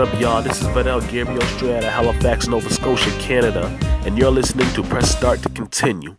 [0.00, 0.40] what up, y'all?
[0.40, 3.66] This is Vanel Gabriel straight out Halifax, Nova Scotia, Canada,
[4.06, 6.16] and you're listening to Press Start to Continue.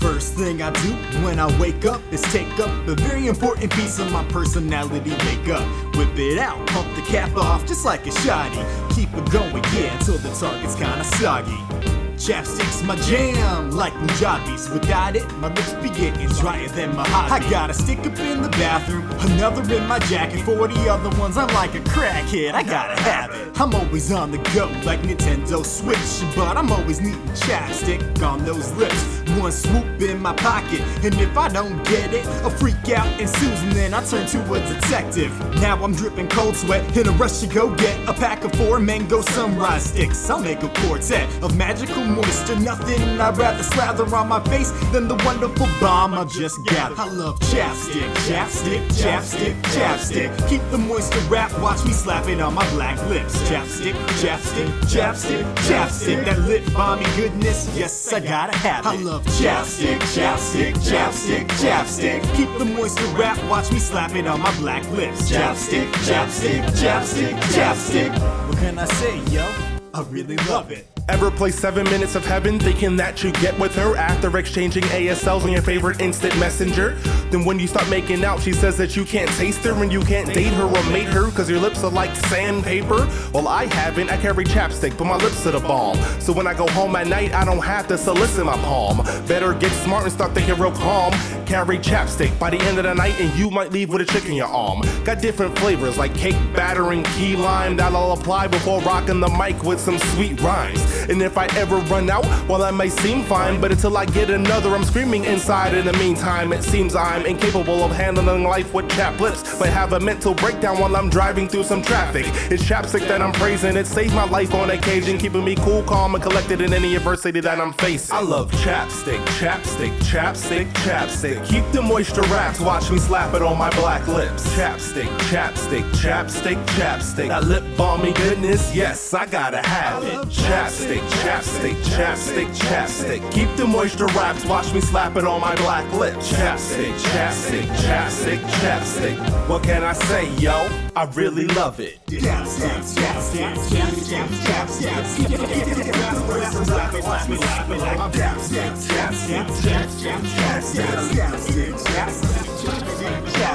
[0.00, 0.92] First thing I do
[1.24, 5.66] when I wake up is take up a very important piece of my personality makeup.
[5.96, 8.62] Whip it out, pump the cap off just like a shoddy.
[8.94, 11.99] Keep it going, yeah, until the target's kinda soggy.
[12.20, 14.68] Chapstick's my jam, like Punjabis.
[14.68, 17.46] Without it, my lips be getting drier than mahogany.
[17.46, 20.42] I got a stick up in the bathroom, another in my jacket.
[20.44, 22.52] 40 other ones, I'm like a crackhead.
[22.52, 23.58] I gotta have it.
[23.58, 26.36] I'm always on the go, like Nintendo Switch.
[26.36, 29.22] But I'm always needing chapstick on those lips.
[29.38, 33.72] One swoop in my pocket, and if I don't get it, a freak out and
[33.72, 35.30] then I turn to a detective.
[35.60, 38.78] Now I'm dripping cold sweat, in a rush to go get a pack of four
[38.80, 40.28] mango sunrise sticks.
[40.28, 42.56] I'll make a quartet of magical moisture.
[42.60, 46.98] Nothing I'd rather slather on my face than the wonderful bomb I just gathered.
[46.98, 50.48] I love chapstick, chapstick, chapstick, chapstick.
[50.48, 53.36] Keep the moisture wrap, watch me slap it on my black lips.
[53.48, 56.24] Chapstick, chapstick, chapstick, chapstick.
[56.24, 58.88] That lip balmy goodness, yes, I gotta have it.
[58.88, 62.36] I love chapstick, chapstick, chapstick, chapstick.
[62.36, 65.30] Keep the moisture wrap, watch me slap it on my black lips.
[65.30, 68.10] Chapstick, chapstick, chapstick, chapstick.
[68.48, 69.46] What can I say, yo?
[69.92, 70.89] I really love it.
[71.08, 75.42] Ever play 7 Minutes of Heaven thinking that you get with her after exchanging ASLs
[75.42, 76.94] on your favorite instant messenger?
[77.30, 80.02] Then when you start making out, she says that you can't taste her and you
[80.02, 83.08] can't date her or mate her because your lips are like sandpaper?
[83.32, 84.10] Well, I haven't.
[84.10, 85.96] I carry chapstick, but my lips are the bomb.
[86.20, 88.98] So when I go home at night, I don't have to solicit my palm.
[89.26, 91.12] Better get smart and start thinking real calm.
[91.46, 94.26] Carry chapstick by the end of the night, and you might leave with a chick
[94.26, 94.82] in your arm.
[95.04, 99.28] Got different flavors like cake batter and key lime that I'll apply before rocking the
[99.28, 100.80] mic with some sweet rhymes.
[101.08, 104.30] And if I ever run out, well, I may seem fine, but until I get
[104.30, 105.74] another, I'm screaming inside.
[105.74, 109.92] In the meantime, it seems I'm incapable of handling life with chapped lips, but have
[109.92, 112.26] a mental breakdown while I'm driving through some traffic.
[112.50, 116.14] It's chapstick that I'm praising, it saved my life on occasion, keeping me cool, calm,
[116.14, 118.14] and collected in any adversity that I'm facing.
[118.16, 121.46] I love chapstick, chapstick, chapstick, chapstick.
[121.46, 124.48] Keep the moisture wrapped, watch me slap it on my black lips.
[124.56, 127.28] Chapstick, chapstick, chapstick, chapstick.
[127.28, 130.28] That lip balmy goodness, yes, I gotta have it.
[130.28, 132.48] Chapstick, chapstick, chapstick, chapstick.
[132.56, 133.32] chapstick.
[133.32, 136.32] Keep the moisture wrapped, watch me slap it on my black lips.
[136.32, 139.48] Chapstick, chapstick, chapstick, chapstick.
[139.48, 140.68] What can I say, yo?
[140.96, 141.98] I really love it.
[142.06, 145.40] Chapstick, chapstick, chapstick, chapstick.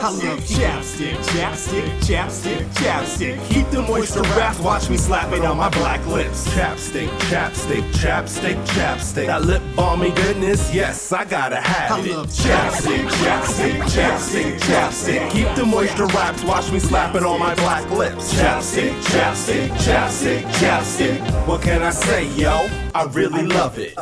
[0.05, 3.49] I love chapstick, chapstick, chapstick, chapstick.
[3.49, 6.47] Keep the moisture wrapped, watch me slap it on my black lips.
[6.49, 9.27] Chapstick, chapstick, chapstick, chapstick.
[9.27, 12.11] That lip balmy goodness, yes, I gotta have I it.
[12.11, 15.31] love chapstick, chapstick, chapstick, chapstick.
[15.31, 18.33] Keep the moisture wrapped, watch me slap it on my black lips.
[18.33, 21.47] Chapstick, chapstick, chapstick, chapstick.
[21.47, 22.69] What can I say, yo?
[22.93, 23.95] I really love it.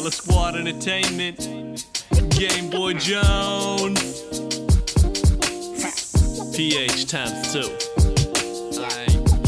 [0.00, 1.38] Legit, Squad Entertainment,
[2.30, 4.22] Game Boy Jones,
[6.56, 7.68] PH times two.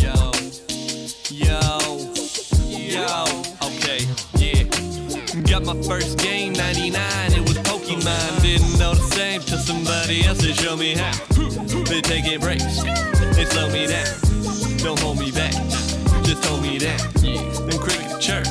[0.00, 0.32] Yo,
[1.30, 1.78] yo,
[2.68, 3.24] yo.
[3.62, 4.06] Okay,
[4.36, 4.64] yeah.
[5.42, 8.42] Got my first game, 99, it was Pokemon.
[8.42, 11.12] Didn't know the same till somebody else had showed me how.
[11.84, 12.82] Been taking breaks,
[13.34, 14.06] they slow me down.
[14.78, 15.52] Don't hold me back,
[16.22, 16.98] just hold me down.
[17.14, 18.46] Them cricket chirp,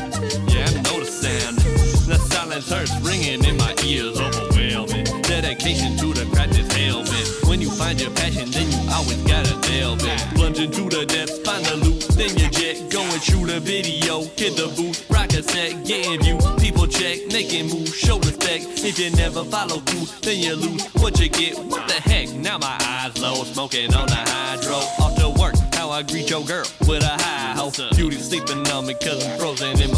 [2.69, 5.05] Hurts, ringing in my ears, overwhelming.
[5.23, 7.27] Dedication to the craft is helmet.
[7.47, 10.19] When you find your passion, then you always gotta delve in.
[10.35, 12.89] Plunge into the depths, find the loot, then you jet.
[12.89, 16.37] Going through the video, hit the booth, rock a set, getting view.
[16.57, 18.65] People check, making moves, show respect.
[18.83, 21.57] If you never follow through, then you lose what you get.
[21.57, 22.29] What the heck?
[22.33, 24.77] Now my eyes low, smoking on the hydro.
[25.03, 27.75] Off to work, how I greet your girl with a high hope.
[27.95, 29.92] Beauty sleeping on me cause I'm frozen in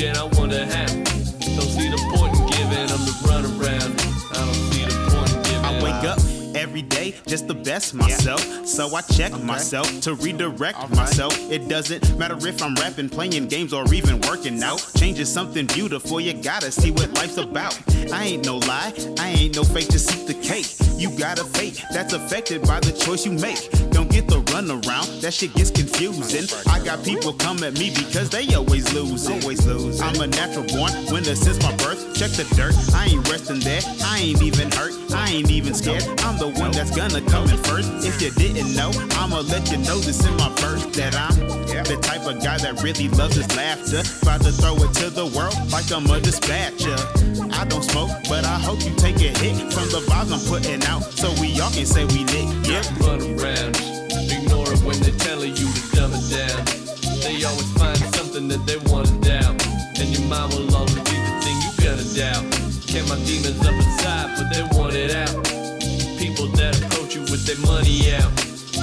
[0.00, 0.31] and I
[6.82, 8.40] every day just the best myself.
[8.66, 11.36] So I check myself to redirect myself.
[11.50, 14.84] It doesn't matter if I'm rapping, playing games, or even working out.
[14.96, 17.78] Change is something beautiful, you gotta see what life's about.
[18.12, 20.66] I ain't no lie, I ain't no fake to seek the cake.
[20.96, 23.70] You got a fate that's affected by the choice you make.
[23.90, 26.46] Don't get the run around, that shit gets confusing.
[26.70, 29.28] I got people come at me because they always lose.
[29.28, 30.00] Always lose.
[30.00, 32.14] I'm a natural born winner since my birth.
[32.14, 33.80] Check the dirt, I ain't resting there.
[34.04, 36.04] I ain't even hurt, I ain't even scared.
[36.20, 37.90] I'm the one that's gonna come in first.
[38.04, 42.00] If you didn't know, I'ma let you know this in my verse that I'm the
[42.00, 44.00] type of guy that really loves his laughter.
[44.22, 46.96] About to throw it to the world like I'm a dispatcher.
[47.52, 50.82] I don't smoke, but I hope you take a hit from the vibes I'm putting
[50.84, 52.48] out so we all can say we lit.
[52.64, 52.84] Yeah.
[53.04, 53.76] Run around,
[54.32, 56.64] ignore it when they're telling you to dumb it down.
[57.20, 59.58] They always find something that they want to doubt,
[60.00, 62.44] and your mind will always be the thing you gotta doubt.
[62.88, 63.81] Kept my demons up
[67.54, 68.38] their money out.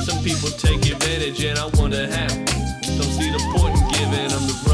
[0.05, 2.27] Some people take advantage, and I wonder how.
[2.27, 4.68] Don't see the point in giving them the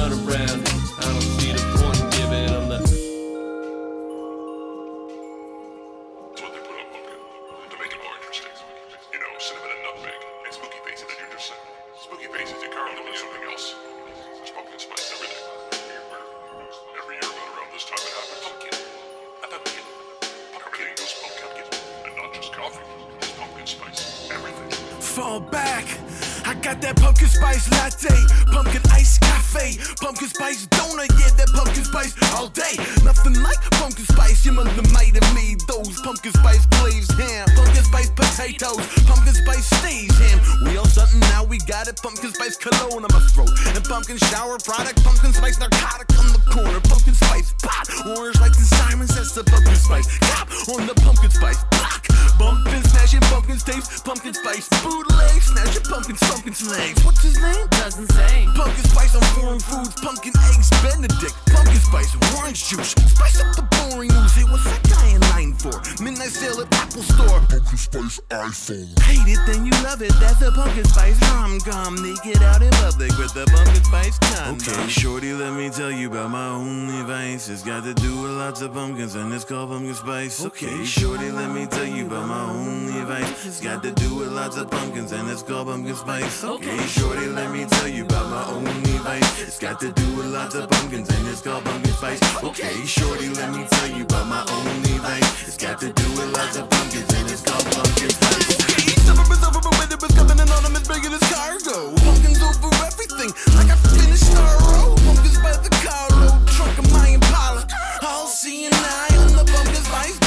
[37.16, 40.40] ham, pumpkin spice potatoes, pumpkin spice stage ham.
[40.66, 44.18] We all something now, we got it, pumpkin spice cologne on my throat, and pumpkin
[44.18, 49.16] shower product, pumpkin spice narcotic on the corner, pumpkin spice pot, orange like the Simons,
[49.16, 50.08] that's the pumpkin spice.
[50.20, 52.06] Cop on the pumpkin spice block,
[52.38, 57.04] bumping, smashing pumpkin tapes, pumpkin spice bootleg, smashing pumpkin, pumpkin legs.
[57.06, 57.68] What's his name?
[57.72, 58.48] Doesn't say.
[58.56, 62.92] Pumpkin spice on foreign foods, pumpkin eggs, Benedict, pumpkin spice, orange juice.
[62.92, 64.34] Spice up the boring news.
[64.36, 65.76] Hey, what's that guy in line for?
[66.04, 67.40] Midnight sale at Apple Store.
[67.50, 68.92] Pumpkin spice iPhone.
[69.04, 70.14] Hate it, then you love it.
[70.20, 71.96] That's a pumpkin spice rom com.
[72.02, 74.56] Naked out in public with the pumpkin spice condom.
[74.56, 77.50] Okay, shorty, let me tell you about my only vice.
[77.50, 80.44] It's got to do with lots of pumpkins and it's called pumpkin spice.
[80.46, 83.46] Okay, shorty, let me tell you about my only vice.
[83.46, 86.44] It's got to do with lots of pumpkins and it's called pumpkin spice.
[86.44, 89.42] Okay, shorty, let me tell you about my only vice.
[89.42, 92.22] It's got to do with lots of pumpkins and it's called pumpkin spice.
[92.44, 95.48] Okay, shorty, let me tell you about my only vice.
[95.48, 98.54] It's got to do with lots of pumpkins and it's called pumpkin spice.
[98.64, 101.94] Okay, summer is over, but winter is coming and autumn is bringing its cargo.
[102.02, 104.98] Pumpkins over everything, like I finished Starro.
[105.06, 107.68] Pumpkins by the carload, trunk of my Impala.
[108.02, 110.25] I'll see you on the pumpkin spice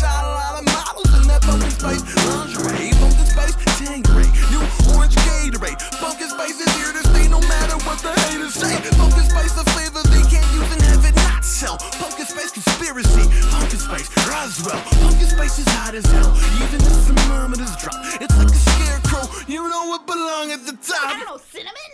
[0.00, 2.88] Shot a lot of models in that pumpkin spice lingerie.
[2.96, 4.64] Pumpkin spice Tanqueray, new
[4.96, 5.76] orange Gatorade.
[6.00, 8.80] Pumpkin spice is here to stay no matter what the haters say.
[8.96, 11.76] Pumpkin spice a flavor they can't use and have it not sell.
[12.00, 14.80] Pumpkin spice conspiracy, pumpkin spice Roswell.
[15.04, 16.32] Pumpkin spice is hot as hell,
[16.64, 18.00] even if thermometers drop.
[18.24, 21.12] It's like a scarecrow, you know what belong at the top.
[21.28, 21.90] Ow, cinnamon?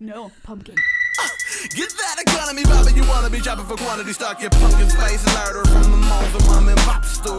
[0.00, 0.76] No, pumpkin.
[1.20, 1.28] Uh,
[1.76, 4.40] get that economy poppin', you wanna be shopping for quantity stock.
[4.40, 7.29] Your pumpkin spice larder from the malls and mom and pop stores.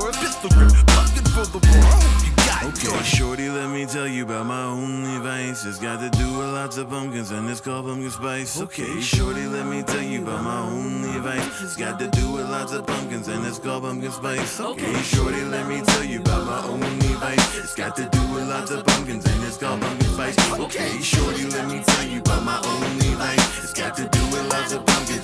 [0.41, 2.01] Pistol grip, pumpkin for the world.
[2.25, 2.89] You got it.
[2.89, 5.65] Okay, shorty, let me tell you about my only vice.
[5.65, 8.59] It's got to do with lots of pumpkins and it's called pumpkin spice.
[8.59, 11.61] Okay, shorty, let me tell you about my only vice.
[11.61, 14.59] It's got to do with lots of pumpkins and it's called pumpkin spice.
[14.59, 17.59] Okay, shorty, let me tell you about my only vice.
[17.59, 20.59] It's got to do with lots of pumpkins and it's called pumpkin spice.
[20.59, 23.63] Okay, shorty, let me tell you about my only vice.
[23.63, 25.20] It's got to do with lots of pumpkins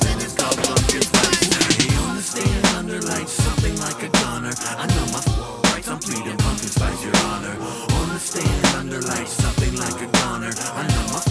[2.38, 4.10] Under lights, something like a.
[4.14, 7.50] I know my rights, I'm pleading pumpkin spice, your honor.
[7.50, 10.10] On the stand under lights, something like a.
[10.14, 11.22] I know my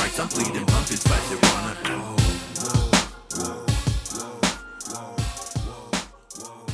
[0.00, 1.76] rights, I'm pleading pumpkin spice, your honor.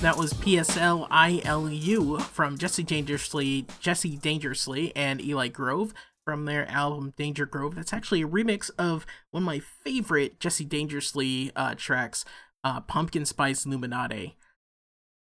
[0.01, 5.93] That was PSL ILU from Jesse Dangerously, Jesse Dangerously, and Eli Grove
[6.25, 7.75] from their album DangerGrove.
[7.75, 12.25] That's actually a remix of one of my favorite Jesse Dangerously uh, tracks,
[12.65, 14.37] uh, Pumpkin Spice Illuminati.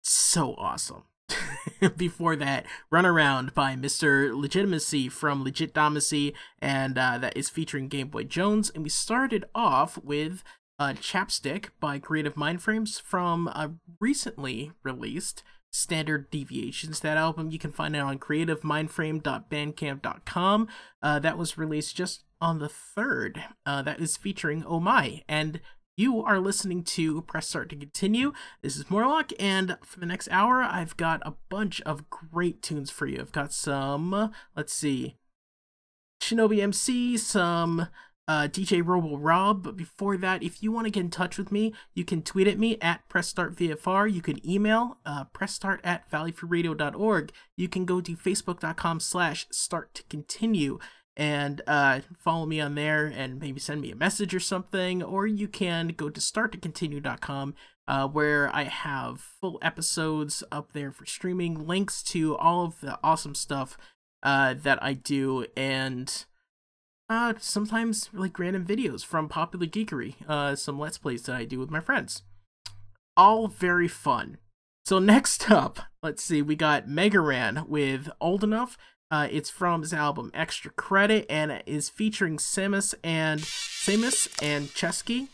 [0.02, 1.04] So awesome.
[1.96, 4.34] Before that, Run Around by Mr.
[4.34, 8.70] Legitimacy from Legit Damacy, and uh, that is featuring Game Boy Jones.
[8.74, 10.42] And we started off with
[10.78, 17.00] uh, Chapstick by Creative Mindframes from a recently released Standard Deviations.
[17.00, 20.68] That album you can find it on creativemindframe.bandcamp.com.
[21.02, 23.42] Uh, that was released just on the 3rd.
[23.64, 25.22] Uh, that is featuring Oh My.
[25.28, 25.60] And
[26.02, 28.32] You are listening to Press Start to Continue.
[28.60, 32.90] This is Morlock, and for the next hour, I've got a bunch of great tunes
[32.90, 33.20] for you.
[33.20, 35.14] I've got some, let's see,
[36.20, 37.86] Shinobi MC, some
[38.26, 39.62] uh, DJ Robo Rob.
[39.62, 42.48] But before that, if you want to get in touch with me, you can tweet
[42.48, 44.12] at me at PressStartVFR.
[44.12, 47.30] You can email uh, pressstart at valleyfreeradio.org.
[47.56, 50.80] You can go to facebook.com slash start to continue
[51.16, 55.02] and uh, follow me on there and maybe send me a message or something.
[55.02, 57.54] Or you can go to starttocontinue.com
[57.88, 62.98] uh, where I have full episodes up there for streaming, links to all of the
[63.02, 63.76] awesome stuff
[64.22, 66.24] uh, that I do, and
[67.08, 71.58] uh, sometimes like random videos from Popular Geekery, uh, some Let's Plays that I do
[71.58, 72.22] with my friends.
[73.16, 74.38] All very fun.
[74.84, 78.78] So next up, let's see, we got Mega Ran with Old Enough.
[79.12, 85.28] Uh, it's from his album Extra Credit and is featuring Sammus and Sammus and Ceschi.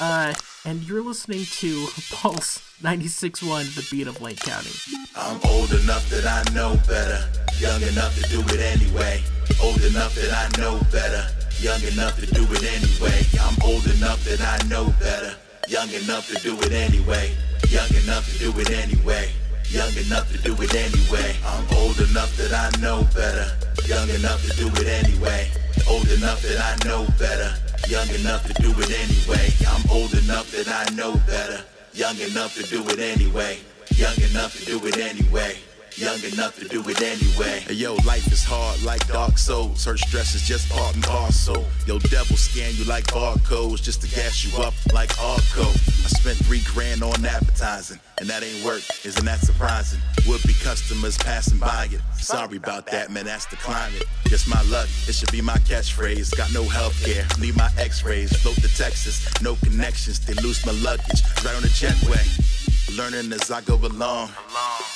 [0.00, 0.32] Uh,
[0.64, 4.70] and you're listening to Pulse 96.1, The Beat of Lake County.
[5.14, 9.22] I'm old enough that I know better, young enough to do it anyway.
[9.62, 11.28] Old enough that I know better,
[11.60, 13.20] young enough to do it anyway.
[13.38, 15.36] I'm old enough that I know better,
[15.68, 17.36] young enough to do it anyway.
[17.68, 19.28] Young enough to do it anyway.
[19.74, 21.34] Young enough to do it anyway.
[21.44, 23.50] I'm old enough that I know better,
[23.88, 25.50] young enough to do it anyway.
[25.90, 27.52] Old enough that I know better,
[27.88, 29.50] young enough to do it anyway.
[29.66, 33.58] I'm old enough that I know better, young enough to do it anyway.
[33.96, 35.56] Young enough to do it anyway.
[35.96, 37.60] Young enough to do it anyway.
[37.60, 39.84] Hey, yo, life is hard like dark souls.
[39.84, 41.64] Her stress is just part and parcel.
[41.86, 45.62] Yo, devil scan you like barcodes just to gas you up like Arco.
[45.62, 48.82] I spent three grand on advertising, and that ain't work.
[49.04, 50.00] Isn't that surprising?
[50.26, 52.00] Would be customers passing by it.
[52.18, 54.02] Sorry about that, man, that's the climate.
[54.26, 56.36] Just my luck, it should be my catchphrase.
[56.36, 58.34] Got no health care, need my x rays.
[58.42, 61.22] Float to Texas, no connections, they lose my luggage.
[61.44, 62.63] Right on the jetway.
[62.92, 64.30] Learning as I go along.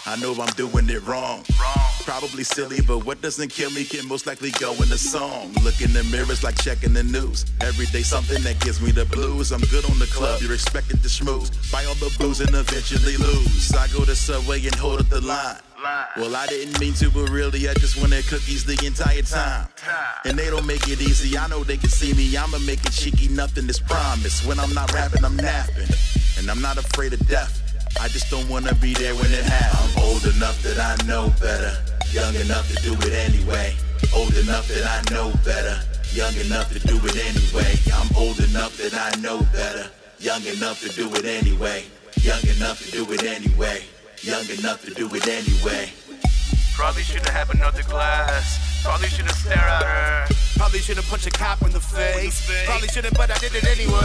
[0.06, 1.42] I know I'm doing it wrong.
[2.04, 5.52] Probably silly, but what doesn't kill me can most likely go in the song.
[5.64, 7.44] Look in the mirrors like checking the news.
[7.60, 9.52] Every day something that gives me the blues.
[9.52, 11.50] I'm good on the club, you're expected to schmooze.
[11.72, 13.72] Buy all the booze and eventually lose.
[13.74, 15.56] I go to Subway and hold up the line.
[16.16, 19.68] Well, I didn't mean to, but really, I just wanted cookies the entire time.
[20.24, 21.38] And they don't make it easy.
[21.38, 22.36] I know they can see me.
[22.36, 23.28] I'ma make it cheeky.
[23.28, 24.46] Nothing is promised.
[24.46, 25.88] When I'm not rapping, I'm napping.
[26.38, 27.67] And I'm not afraid of death.
[28.00, 29.96] I just don't wanna be there when it happens.
[29.96, 31.76] I'm old enough that I know better.
[32.10, 33.74] Young enough to do it anyway.
[34.14, 35.80] Old enough that I know better.
[36.12, 37.74] Young enough to do it anyway.
[37.92, 39.90] I'm old enough that I know better.
[40.18, 41.84] Young enough to do it anyway.
[42.22, 43.82] Young enough to do it anyway.
[44.22, 45.92] Young enough to do it anyway.
[46.74, 48.77] Probably should've had another glass.
[48.82, 50.34] Probably should've stared at her.
[50.56, 52.50] Probably should've punched a cop in the face.
[52.66, 54.00] Probably shouldn't, but I did it anyway.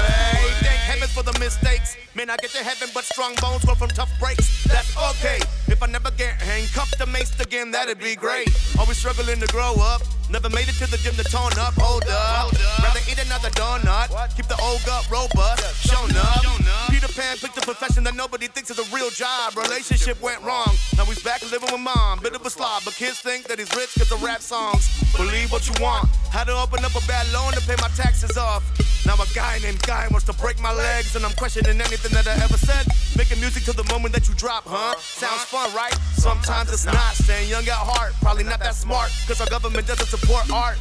[0.61, 1.97] Thank heavens for the mistakes.
[2.15, 4.63] May not get to heaven, but strong bones grow from tough breaks.
[4.65, 5.39] That's okay.
[5.67, 8.49] If I never get handcuffed or maced again, that'd be great.
[8.77, 10.03] Always struggling to grow up.
[10.29, 11.73] Never made it to the gym to tone up.
[11.77, 12.53] Hold up.
[12.81, 14.09] Rather eat another donut.
[14.35, 15.89] Keep the old gut robust.
[15.89, 16.45] Shown up.
[16.89, 19.57] Peter Pan picked a profession that nobody thinks is a real job.
[19.57, 20.69] Relationship went wrong.
[20.97, 22.19] Now he's back living with mom.
[22.19, 24.85] Bit of a slob, but kids think that he's rich because of rap songs.
[25.15, 26.07] Believe what you want.
[26.31, 28.63] Had to open up a bad loan to pay my taxes off.
[29.05, 32.27] Now a guy named Guy wants to break my legs, and I'm questioning anything that
[32.27, 32.87] I ever said.
[33.17, 34.95] Making music till the moment that you drop, huh?
[34.97, 35.93] Sounds fun, right?
[36.15, 37.13] Sometimes it's not.
[37.25, 40.77] Staying young at heart, probably not that smart, cause our government doesn't support art.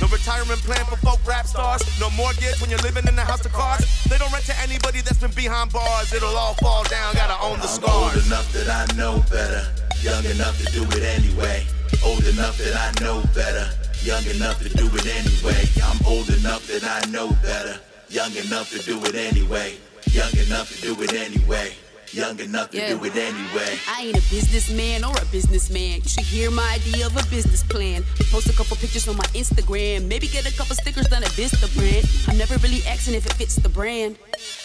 [0.00, 1.82] No retirement plan for folk rap stars.
[2.00, 3.84] No mortgage when you're living in a house of cards.
[4.08, 6.12] They don't rent to anybody that's been behind bars.
[6.12, 7.92] It'll all fall down, gotta own the scars.
[7.92, 9.64] I'm old enough that I know better.
[10.00, 11.66] Young enough to do it anyway.
[12.04, 13.70] Old enough that I know better.
[14.02, 15.64] Young enough to do it anyway.
[15.82, 17.78] I'm old enough that I know better.
[18.08, 19.76] Young enough to do it anyway.
[20.10, 21.74] Young enough to do it anyway.
[22.16, 22.94] Young enough to Yeah.
[22.94, 23.78] do it anyway.
[23.86, 26.00] I ain't a businessman or a businessman.
[26.02, 28.06] You should hear my idea of a business plan.
[28.32, 30.06] Post a couple pictures on my Instagram.
[30.08, 32.08] Maybe get a couple stickers done at Vistaprint.
[32.26, 34.16] I'm never really asking if it fits the brand.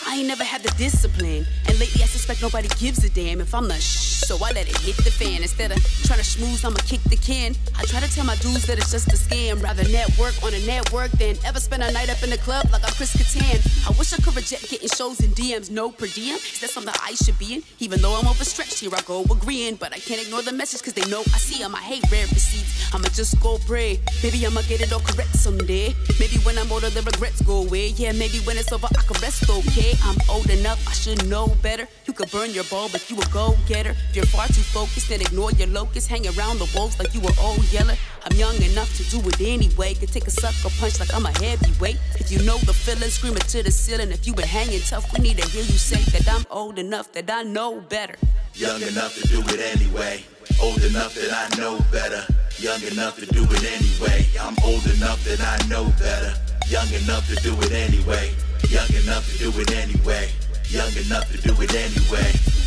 [0.08, 1.46] I ain't never had the discipline.
[1.68, 4.24] And lately I suspect nobody gives a damn if I'm the shh.
[4.24, 5.42] So I let it hit the fan.
[5.42, 5.78] Instead of
[6.08, 7.54] trying to schmooze, I'ma kick the can.
[7.78, 9.62] I try to tell my dudes that it's just a scam.
[9.62, 12.86] Rather network on a network than ever spend a night up in the club like
[12.86, 13.60] I'm Chris Kattan.
[13.90, 15.70] I wish I could reject getting shows and DMs.
[15.70, 16.38] No per diem.
[16.38, 17.64] Is that something I should be in?
[17.80, 19.76] Even though I'm overstretched, here I go agreeing.
[19.76, 21.74] But I can't ignore the message cause they know I see 'em.
[21.76, 22.94] I hate rare receipts.
[22.94, 24.00] I'ma just go pray.
[24.24, 25.96] Maybe I'ma get it all correct someday.
[26.20, 27.88] Maybe when I'm older, the regrets go away.
[28.02, 29.92] Yeah, maybe when it's over, I can rest okay.
[30.08, 31.88] I'm old enough, I should know better.
[32.06, 33.96] You could burn your bulb if you a go getter.
[34.10, 36.08] If you're far too focused, then ignore your locust.
[36.14, 37.98] Hang around the wolves like you were old yeller.
[38.24, 39.96] I'm young enough to do it anyway.
[39.96, 41.98] Could take a sucker punch like I'm a heavyweight.
[42.20, 44.12] If you know the feeling, scream it to the ceiling.
[44.12, 47.12] If you been hanging tough, we need to hear you say that I'm old enough
[47.14, 48.16] that I know better.
[48.54, 50.24] Young enough to do it anyway.
[50.62, 52.24] Old enough that I know better.
[52.60, 54.28] Young enough to do it anyway.
[54.40, 56.34] I'm old enough that I know better.
[56.68, 58.32] Young enough to do it anyway.
[58.70, 60.30] Young enough to do it anyway.
[60.70, 62.61] Young enough to do it anyway.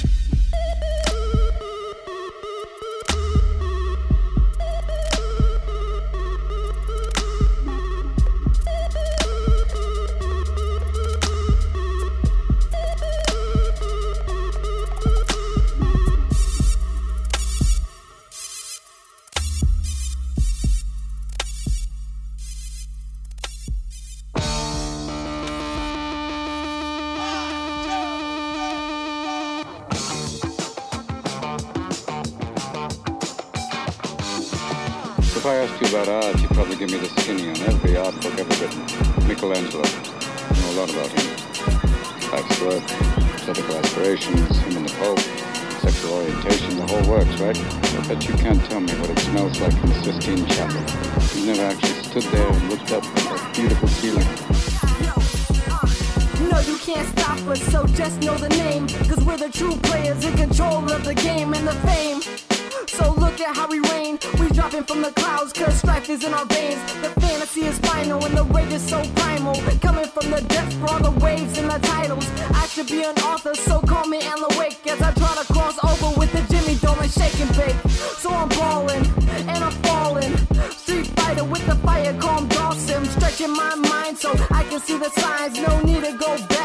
[35.45, 38.19] If I asked you about art, you'd probably give me the skinny on every art
[38.23, 38.81] book ever written.
[39.29, 39.85] Michelangelo.
[39.85, 41.27] I know a lot about him.
[42.33, 42.81] Life's work,
[43.45, 45.21] political aspirations, him and the Pope,
[45.85, 47.59] sexual orientation, the whole works, right?
[47.61, 50.81] I bet you can't tell me what it smells like in the Sistine Chapel.
[51.37, 54.25] You've never actually stood there and looked up at that beautiful ceiling.
[56.49, 58.89] No, you can't stop us, so just know the name.
[59.13, 62.24] Cause we're the true players in control of the game and the fame.
[63.35, 64.17] Look at how we reign.
[64.39, 66.81] We dropping from the clouds, cause strife is in our veins.
[67.03, 69.57] The fantasy is final and the rage is so primal.
[69.81, 72.31] Coming from the depths for all the waves and the titles.
[72.55, 75.77] I should be an author, so call me Alan Wake as I try to cross
[75.83, 77.75] over with the Jimmy Dolan shake and bake.
[78.23, 79.05] So I'm balling
[79.51, 80.37] and I'm falling.
[80.71, 83.05] Street fighter with the fire, calm Dawson.
[83.07, 85.59] Stretching my mind so I can see the signs.
[85.59, 86.64] No need to go back,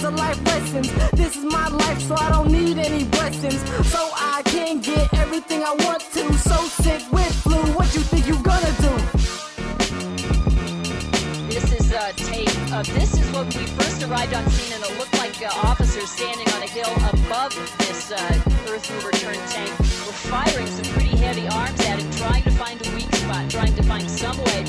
[0.00, 1.10] where's the life lessons?
[1.12, 3.60] This is my life, so I don't need any blessings.
[3.88, 6.32] So I can get everything I want to.
[6.38, 8.92] So sick with flu, what you think you gonna do?
[11.48, 12.72] This is a tape.
[12.72, 16.10] Uh, this is when we first arrived on scene, and it looked like uh, officers
[16.10, 18.16] standing on a hill above this uh,
[18.68, 19.70] Earth Mover turn tank
[20.06, 23.74] were firing some pretty heavy arms at it, trying to find a weak spot, trying
[23.74, 24.64] to find some way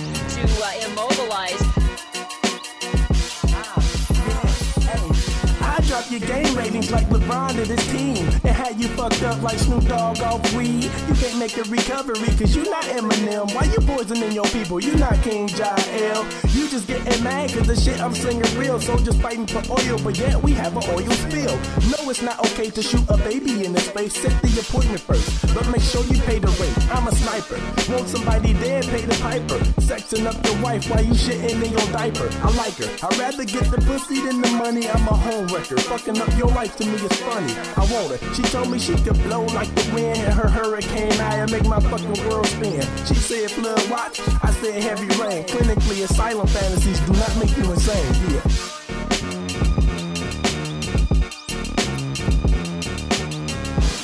[6.14, 9.86] I drop ratings like LeBron to this team and had you fucked up like Snoop
[9.86, 10.90] Dogg off weed.
[11.08, 13.54] You can't make a recovery cause you not Eminem.
[13.54, 14.80] Why you poisoning your people?
[14.80, 16.26] You not King Jael.
[16.50, 18.80] You just getting mad cause the shit I'm singing real.
[18.80, 21.56] Soldiers fighting for oil, but yet we have an oil spill.
[21.92, 24.16] No, it's not okay to shoot a baby in the space.
[24.16, 26.92] Set the appointment first, but make sure you pay the rate.
[26.92, 27.60] I'm a sniper.
[27.92, 29.60] Want somebody dead, pay the piper.
[29.82, 32.30] Sexing up your wife while you shitting in your diaper.
[32.42, 32.90] I like her.
[33.06, 34.90] I'd rather get the pussy than the money.
[34.90, 35.78] I'm a home wrecker.
[35.78, 37.54] Fucking up your life to me is funny.
[37.78, 38.34] I want her.
[38.34, 40.18] She told me she could blow like the wind.
[40.18, 42.82] And her hurricane and make my fucking world spin.
[43.06, 44.20] She said flood watch.
[44.42, 45.46] I said heavy rain.
[45.46, 48.14] Clinically, asylum fantasies do not make you insane.
[48.30, 48.42] Yeah.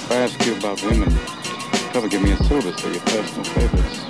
[0.03, 1.11] If I ask you about women,
[1.91, 4.05] probably give me a soda for your personal favorites.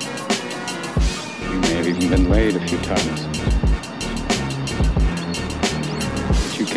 [1.51, 3.36] You may have even been laid a few times.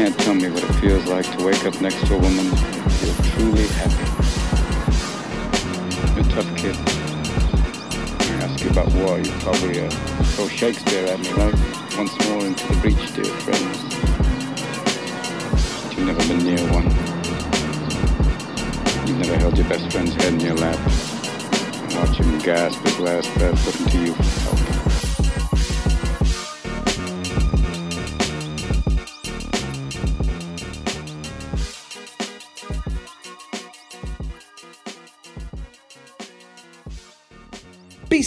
[0.05, 2.93] Can't tell me what it feels like to wake up next to a woman and
[2.95, 4.07] feel truly happy.
[6.17, 6.75] You're a tough kid.
[8.25, 11.55] I ask you about war, you probably uh, throw Shakespeare at me like
[11.99, 13.77] once more into the breach, dear friends.
[15.85, 16.89] But you've never been near one.
[19.07, 22.99] You've never held your best friend's head in your lap and watched him gasp his
[23.01, 24.80] last breath looking to you for help.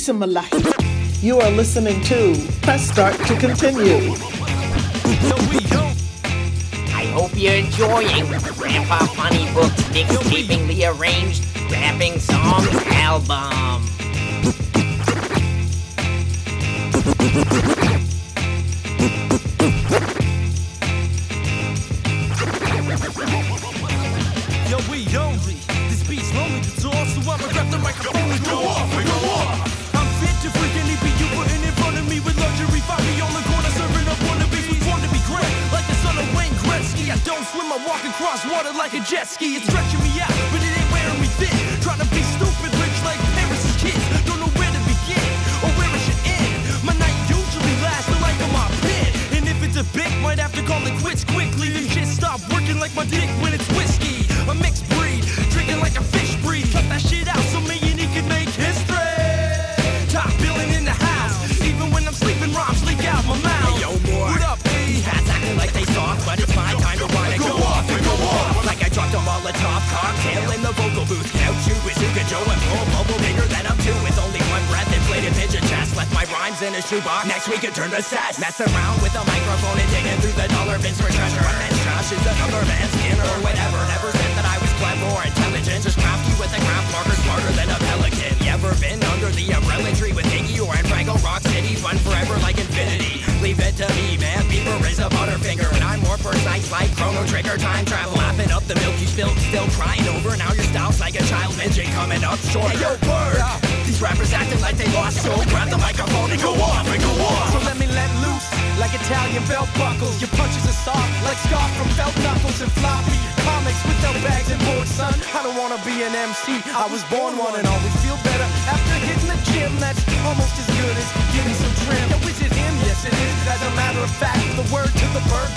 [0.06, 0.46] Bismillah.
[1.22, 4.12] You are listening to Press Start to Continue.
[6.92, 8.26] I hope you're enjoying
[8.58, 13.64] Grandpa Funnybook's mixtapingly arranged rapping song album.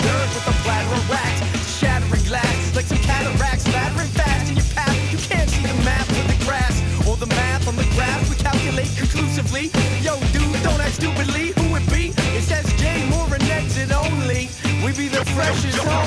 [0.03, 1.41] Bird with a platter of racks,
[1.79, 4.97] shattering glass like some cataracts, laddering fast in your path.
[5.11, 6.75] You can't see the math of the grass
[7.07, 8.29] or the math on the graph.
[8.29, 9.71] We calculate conclusively.
[10.01, 11.53] Yo, dude, don't act stupidly.
[11.57, 12.13] Who it be?
[12.37, 14.49] It says J Moore and exit only.
[14.83, 16.06] We be the freshest homies.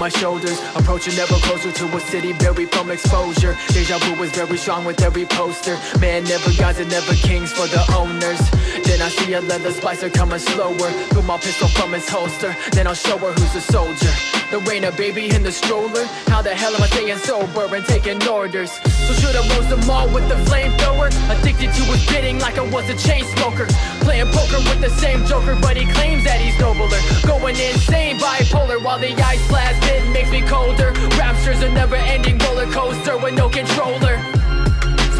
[0.00, 0.58] my shoulders.
[0.74, 3.54] Approaching ever closer to a city buried from exposure.
[3.68, 5.78] Deja vu is very strong with every poster.
[6.00, 8.40] Man, never gods and never kings for the owners.
[8.82, 10.90] Then I see a leather splicer coming slower.
[11.10, 12.56] Pull my pistol from its holster.
[12.72, 14.39] Then I'll show her who's a soldier.
[14.50, 16.04] The rain, a baby in the stroller.
[16.26, 18.72] How the hell am I staying sober and taking orders?
[19.06, 21.06] So should I roast them all with the flamethrower?
[21.30, 23.66] Addicted to his bidding like I was a chain smoker.
[24.00, 26.98] Playing poker with the same joker, but he claims that he's nobler.
[27.22, 30.90] Going insane, bipolar, while the ice blast bit makes me colder.
[31.14, 34.18] Rapture's a never ending roller coaster with no controller.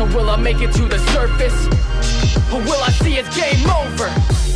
[0.01, 1.67] So will I make it to the surface?
[2.51, 4.09] Or will I see it's game over?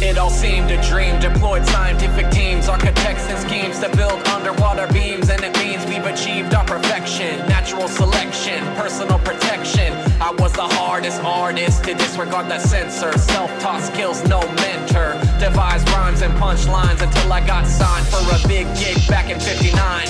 [0.02, 1.20] It all seemed a dream.
[1.20, 6.54] Deployed scientific teams, architects and schemes to build underwater beams, and it means we've achieved
[6.54, 7.40] our perfection.
[7.46, 9.92] Natural selection, personal protection.
[10.18, 13.12] I was the hardest artist to disregard the censor.
[13.12, 15.12] Self-taught skills, no mentor.
[15.38, 20.06] Devised rhymes and punchlines until I got signed for a big gig back in '59.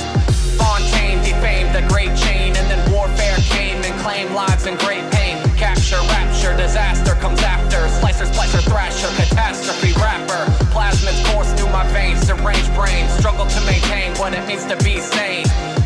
[0.54, 5.36] Fontaine defamed the great chain, and then warfare came and claimed lives in great pain.
[5.56, 7.88] Capture, rapture, disaster comes after.
[8.00, 10.44] Slicer, splicer, thrasher, catastrophe rapper.
[10.72, 13.08] Plasmids course through my veins, deranged brain.
[13.08, 15.44] Struggle to maintain what it means to be sane.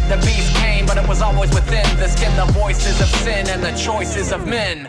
[0.08, 2.34] The beast came, but it was always within the skin.
[2.36, 4.88] The voices of sin and the choices of men.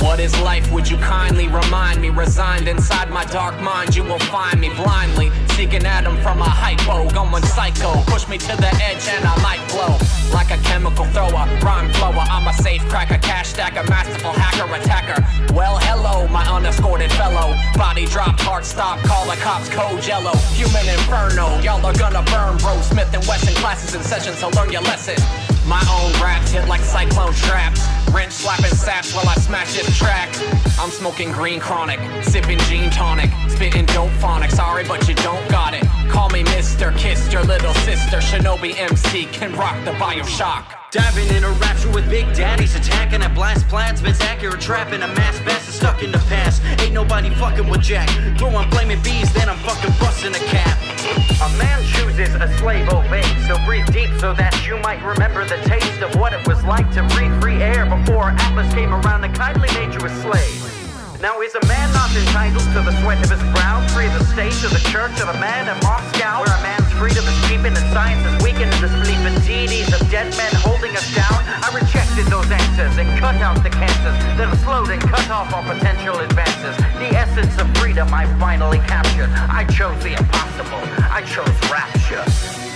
[0.00, 0.72] What is life?
[0.72, 2.08] Would you kindly remind me?
[2.08, 7.08] Resigned inside my dark mind, you will find me blindly seeking Adam from a hypo,
[7.10, 8.02] going psycho.
[8.06, 9.98] Push me to the edge and I might blow
[10.32, 12.24] like a chemical thrower, rhyme flower.
[12.30, 15.20] I'm a safe cracker, cash stacker, masterful hacker, attacker.
[15.52, 17.54] Well, hello, my unescorted fellow.
[17.76, 20.36] Body dropped, heart stopped, call the cops, code yellow.
[20.56, 22.80] Human inferno, y'all are gonna burn, bro.
[22.80, 25.16] Smith and Wesson classes and sessions, so learn your lesson.
[25.70, 27.86] My own raps hit like cyclone traps.
[28.10, 30.28] Wrench slapping saps while I smash this track.
[30.80, 34.50] I'm smoking green chronic, sipping gin tonic, spitting dope phonic.
[34.50, 35.84] Sorry, but you don't got it.
[36.08, 36.96] Call me Mr.
[36.96, 38.16] Kissed your little sister.
[38.16, 40.64] Shinobi MC can rock the Bioshock.
[40.90, 45.08] Diving in a rapture with big Daddy's attacking at blast plans, spits accurate trapping a
[45.08, 46.62] mass best is stuck in the past.
[46.80, 48.08] Ain't nobody fucking with Jack.
[48.38, 50.78] Throwing flaming bees, then I'm fucking busting a cap.
[51.44, 53.46] A man chooses, a slave obeys.
[53.46, 56.90] So breathe deep so that you might remember the taste of what it was like
[56.92, 60.69] to breathe free air before Atlas came around and kindly made you a slave.
[61.20, 64.24] Now is a man not entitled to the sweat of his brow, free of the
[64.32, 67.60] state of the church of a man in Moscow, where a man's freedom is to
[67.60, 71.36] and science is weakened in disbelief in deities of dead men holding us down.
[71.60, 75.52] I rejected those answers and cut out the cancers that have slowed and cut off
[75.52, 76.74] our potential advances.
[76.96, 79.28] The essence of freedom I finally captured.
[79.28, 80.80] I chose the impossible.
[81.12, 82.69] I chose rapture.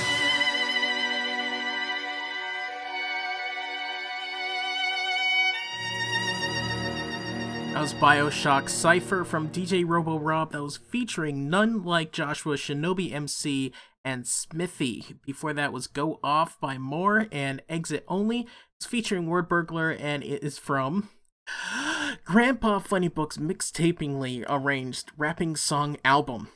[7.85, 10.53] Was Bioshock Cypher from DJ Robo Rob.
[10.53, 15.16] That was featuring none like Joshua Shinobi MC and Smithy.
[15.27, 18.49] Before that was Go Off by Moore and Exit Only.
[18.79, 21.11] It's featuring Wordburglar and it is from
[22.25, 26.49] Grandpa Funnybook's mixtapingly arranged rapping song album.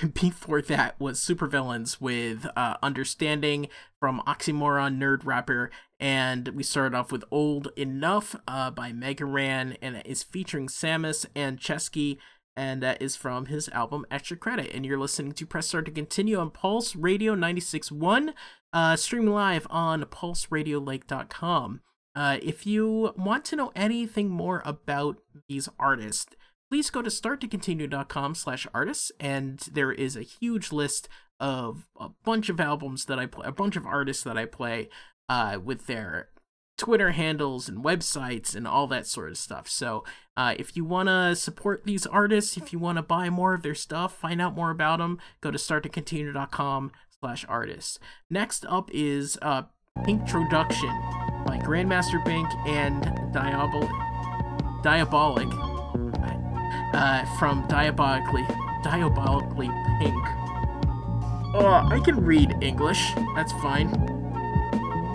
[0.14, 5.70] Before that was Soup Or Villainz with uh, Understanding from Oxymoron Nerd Rapper.
[5.98, 10.68] And we started off with Old Enough uh, by Mega Ran, and it is featuring
[10.68, 12.16] Sammus and Ceschi,
[12.56, 14.70] and that is from his album Extra Credit.
[14.74, 18.32] And you're listening to Press Start to Continue on Pulse Radio 96.1,
[18.72, 21.80] uh, stream live on pulseradiolake.com.
[22.14, 26.34] Uh, if you want to know anything more about these artists,
[26.70, 31.08] please go to starttocontinue.com slash artists and there is a huge list
[31.40, 34.88] of a bunch of albums that I play, a bunch of artists that I play
[35.28, 36.28] uh, with their
[36.76, 39.68] Twitter handles and websites and all that sort of stuff.
[39.68, 40.04] So
[40.36, 43.62] uh, if you want to support these artists, if you want to buy more of
[43.62, 47.98] their stuff, find out more about them, go to starttocontinue.com slash artists.
[48.30, 49.64] Next up is uh,
[50.04, 50.90] Pink Introduction
[51.44, 53.02] by Grandmaster Pink and
[53.34, 53.90] Diabol-
[54.82, 55.69] Diabolik
[56.92, 58.46] uh, from Diabolikly
[58.82, 59.68] Diabolikly
[60.00, 60.26] Pink.
[61.52, 63.12] Oh, I can read English.
[63.34, 63.90] That's fine.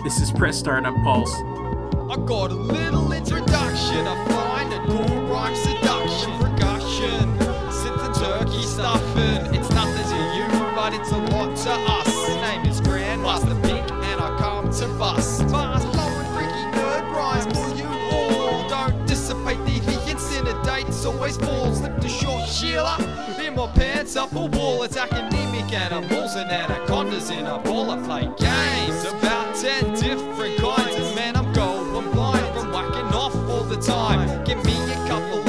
[0.04, 1.34] This is Press Start on Pulse.
[2.08, 4.06] I got a little introduction.
[4.06, 7.38] I find a cool rhyme seduction, percussion,
[7.72, 9.54] sit the turkey stuffing.
[9.54, 11.25] It's nothing to you, but it's a
[21.26, 21.74] always fall.
[21.74, 22.96] Slip the short Sheila
[23.44, 24.82] in my pants up a wall.
[24.84, 27.90] It's academic animals and anacondas in a ball.
[27.90, 30.94] I play games about ten different kinds.
[30.94, 34.44] And man, I'm going blind from whacking off all the time.
[34.44, 35.45] Give me a couple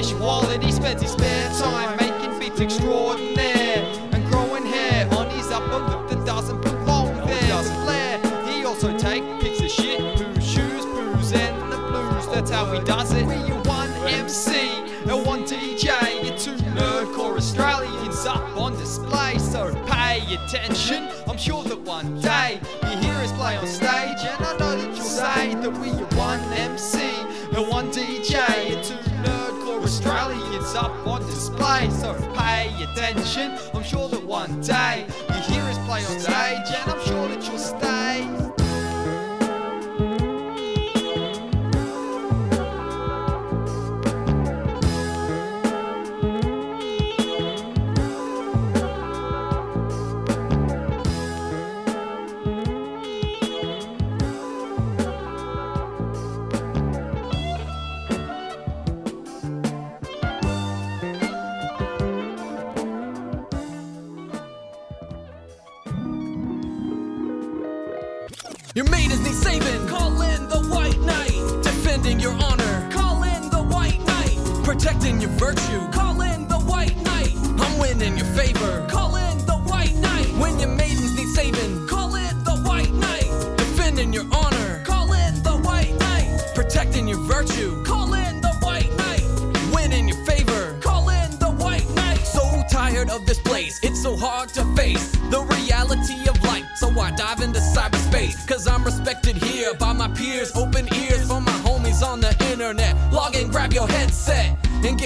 [0.00, 0.62] Jewish wallet.
[0.62, 6.08] He spends his spare time making beats extraordinaire and growing hair on his upper lip
[6.08, 7.48] that doesn't belong there.
[7.48, 8.18] Doesn't flare.
[8.46, 12.26] He also take pics of shit, poo, shoes, booze, and the blues.
[12.28, 13.26] That's how he does it.
[13.26, 14.70] We are one MC
[15.06, 16.24] and one DJ.
[16.24, 21.08] You're two nerdcore Australians up on display, so pay attention.
[21.28, 22.58] I'm sure that one day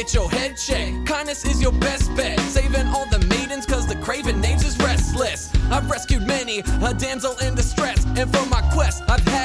[0.04, 1.06] get your head checked.
[1.06, 2.38] Kindness is your best bet.
[2.40, 5.50] Saving all the maidens, cause the craven names is restless.
[5.70, 8.04] I've rescued many, a damsel in distress.
[8.16, 9.43] And for my quest, I've had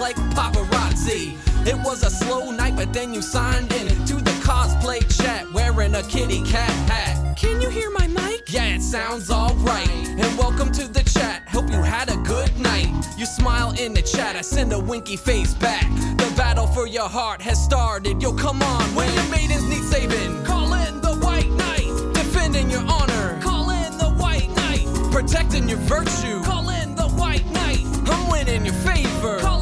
[0.00, 1.36] like paparazzi.
[1.66, 5.94] It was a slow night, but then you signed in to the cosplay chat wearing
[5.94, 7.36] a kitty cat hat.
[7.36, 8.52] Can you hear my mic?
[8.52, 9.88] Yeah, it sounds alright.
[9.88, 12.88] And welcome to the chat, hope you had a good night.
[13.16, 15.88] You smile in the chat, I send a winky face back.
[16.18, 18.94] The battle for your heart has started, yo, come on.
[18.94, 22.14] When your maidens need saving, call in the white knight.
[22.14, 24.86] Defending your honor, call in the white knight.
[25.12, 27.84] Protecting your virtue, call in the white knight.
[28.06, 29.53] I'm winning your favor, call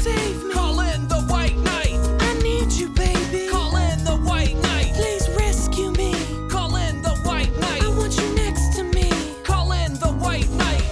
[0.00, 0.54] save me.
[0.54, 1.98] Call in the white knight.
[2.20, 3.48] I need you, baby.
[3.48, 4.94] Call in the white knight.
[4.94, 6.12] Please rescue me.
[6.48, 7.82] Call in the white knight.
[7.82, 9.10] I want you next to me.
[9.44, 10.82] Call in the white knight.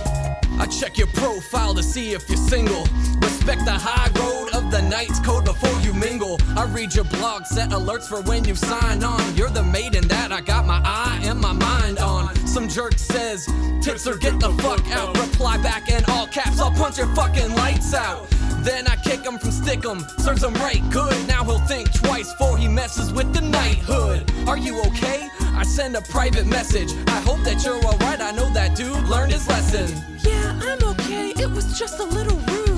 [0.58, 2.84] I check your profile to see if you're single.
[3.20, 6.38] Respect the high road of the knight's code before you mingle.
[6.56, 9.36] I read your blog, set alerts for when you sign on.
[9.36, 13.44] You're the maiden that I got my eye and my mind on some jerk says,
[13.82, 15.14] Tits or get the fuck out.
[15.18, 18.30] Reply back in all caps, I'll punch your fucking lights out.
[18.60, 21.14] Then I kick him from stick him, serves him right good.
[21.28, 24.32] Now he'll think twice before he messes with the knighthood.
[24.48, 25.28] Are you okay?
[25.52, 26.94] I send a private message.
[27.08, 28.22] I hope that you're alright.
[28.22, 29.88] I know that dude learned his lesson.
[30.24, 31.34] Yeah, I'm okay.
[31.36, 32.75] It was just a little rude.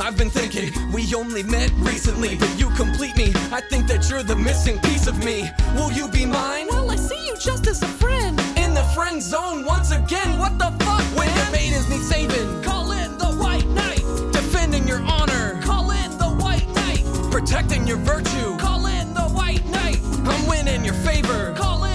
[0.00, 3.32] I've been thinking we only met recently, but you complete me.
[3.50, 5.50] I think that you're the missing piece of me.
[5.74, 6.68] Will you be mine?
[6.70, 8.40] Well, I see you just as a friend.
[8.56, 10.38] In the friend zone once again.
[10.38, 11.02] What the fuck?
[11.16, 14.02] When the maidens need saving, call in the white knight.
[14.32, 17.04] Defending your honor, call in the white knight.
[17.30, 19.98] Protecting your virtue, call in the white knight.
[20.24, 21.87] I'm winning your favor, call in.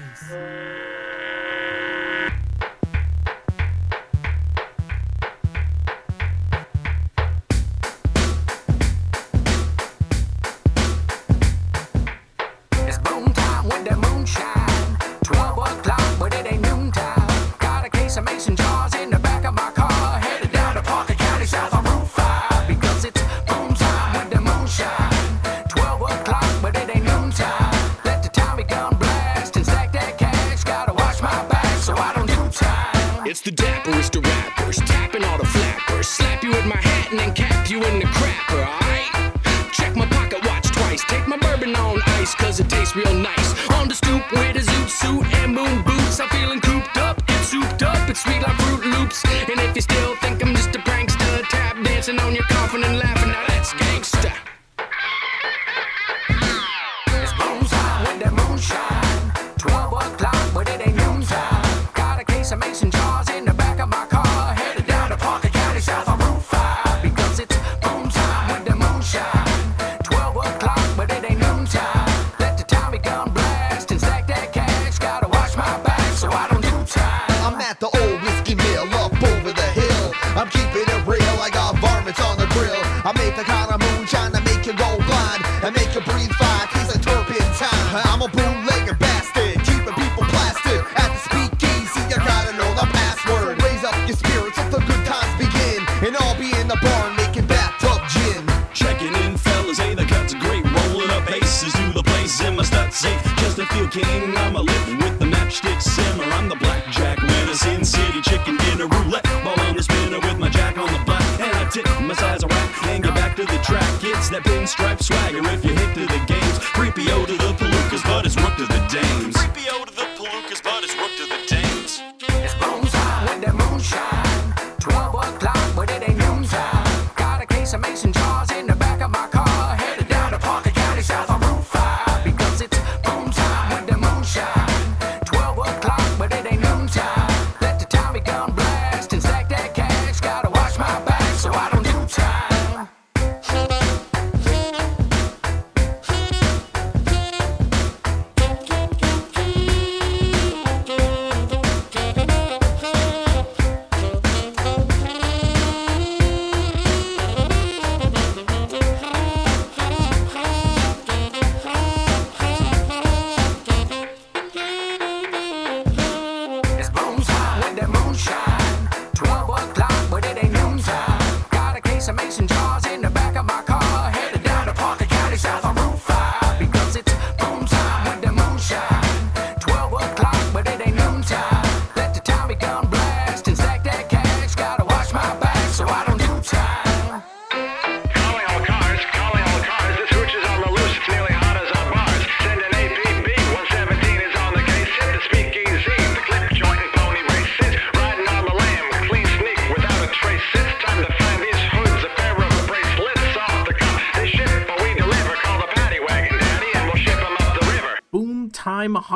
[0.00, 0.99] Peace.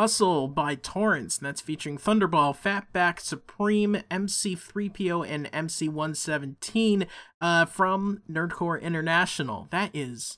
[0.04, 1.38] Hustle by Torrentz.
[1.38, 7.06] And that's featuring Thunderball, Fatback, Supreme, MC3PO, and MC117
[7.40, 9.66] uh, from Nerdcore International.
[9.70, 10.36] That is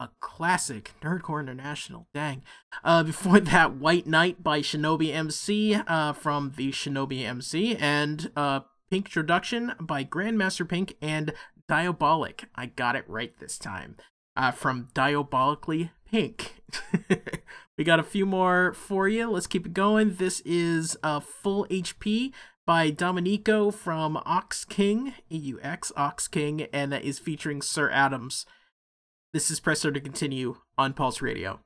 [0.00, 0.90] a classic.
[1.02, 2.08] Nerdcore International.
[2.12, 2.42] Dang.
[2.82, 7.76] Uh, before that, White Knight by Shinobi MC uh, from the Shinobi MC.
[7.76, 11.32] And uh, Pink Introduction by Grandmaster Pink and
[11.70, 12.46] Diabolik.
[12.56, 13.98] I got it right this time.
[14.36, 16.60] Uh, from Diabolikly Pink.
[17.76, 19.30] we got a few more for you.
[19.30, 20.14] Let's keep it going.
[20.14, 22.32] This is uh, Full HP
[22.64, 28.46] by Domineko from Aux King, AUX, Aux King, and that is featuring Sir Adams.
[29.32, 31.60] This is Presser to continue on Pulse Radio.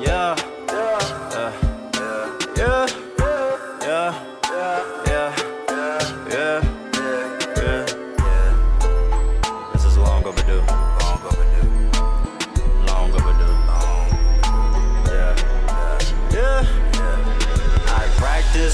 [0.00, 0.36] Yeah,
[0.68, 0.98] yeah,
[1.32, 1.52] yeah,
[1.94, 3.07] yeah, yeah,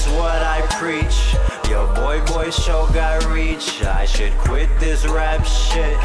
[0.09, 1.35] what I preach.
[1.69, 3.83] Your boy, boy show got reach.
[3.83, 5.97] I should quit this rap shit.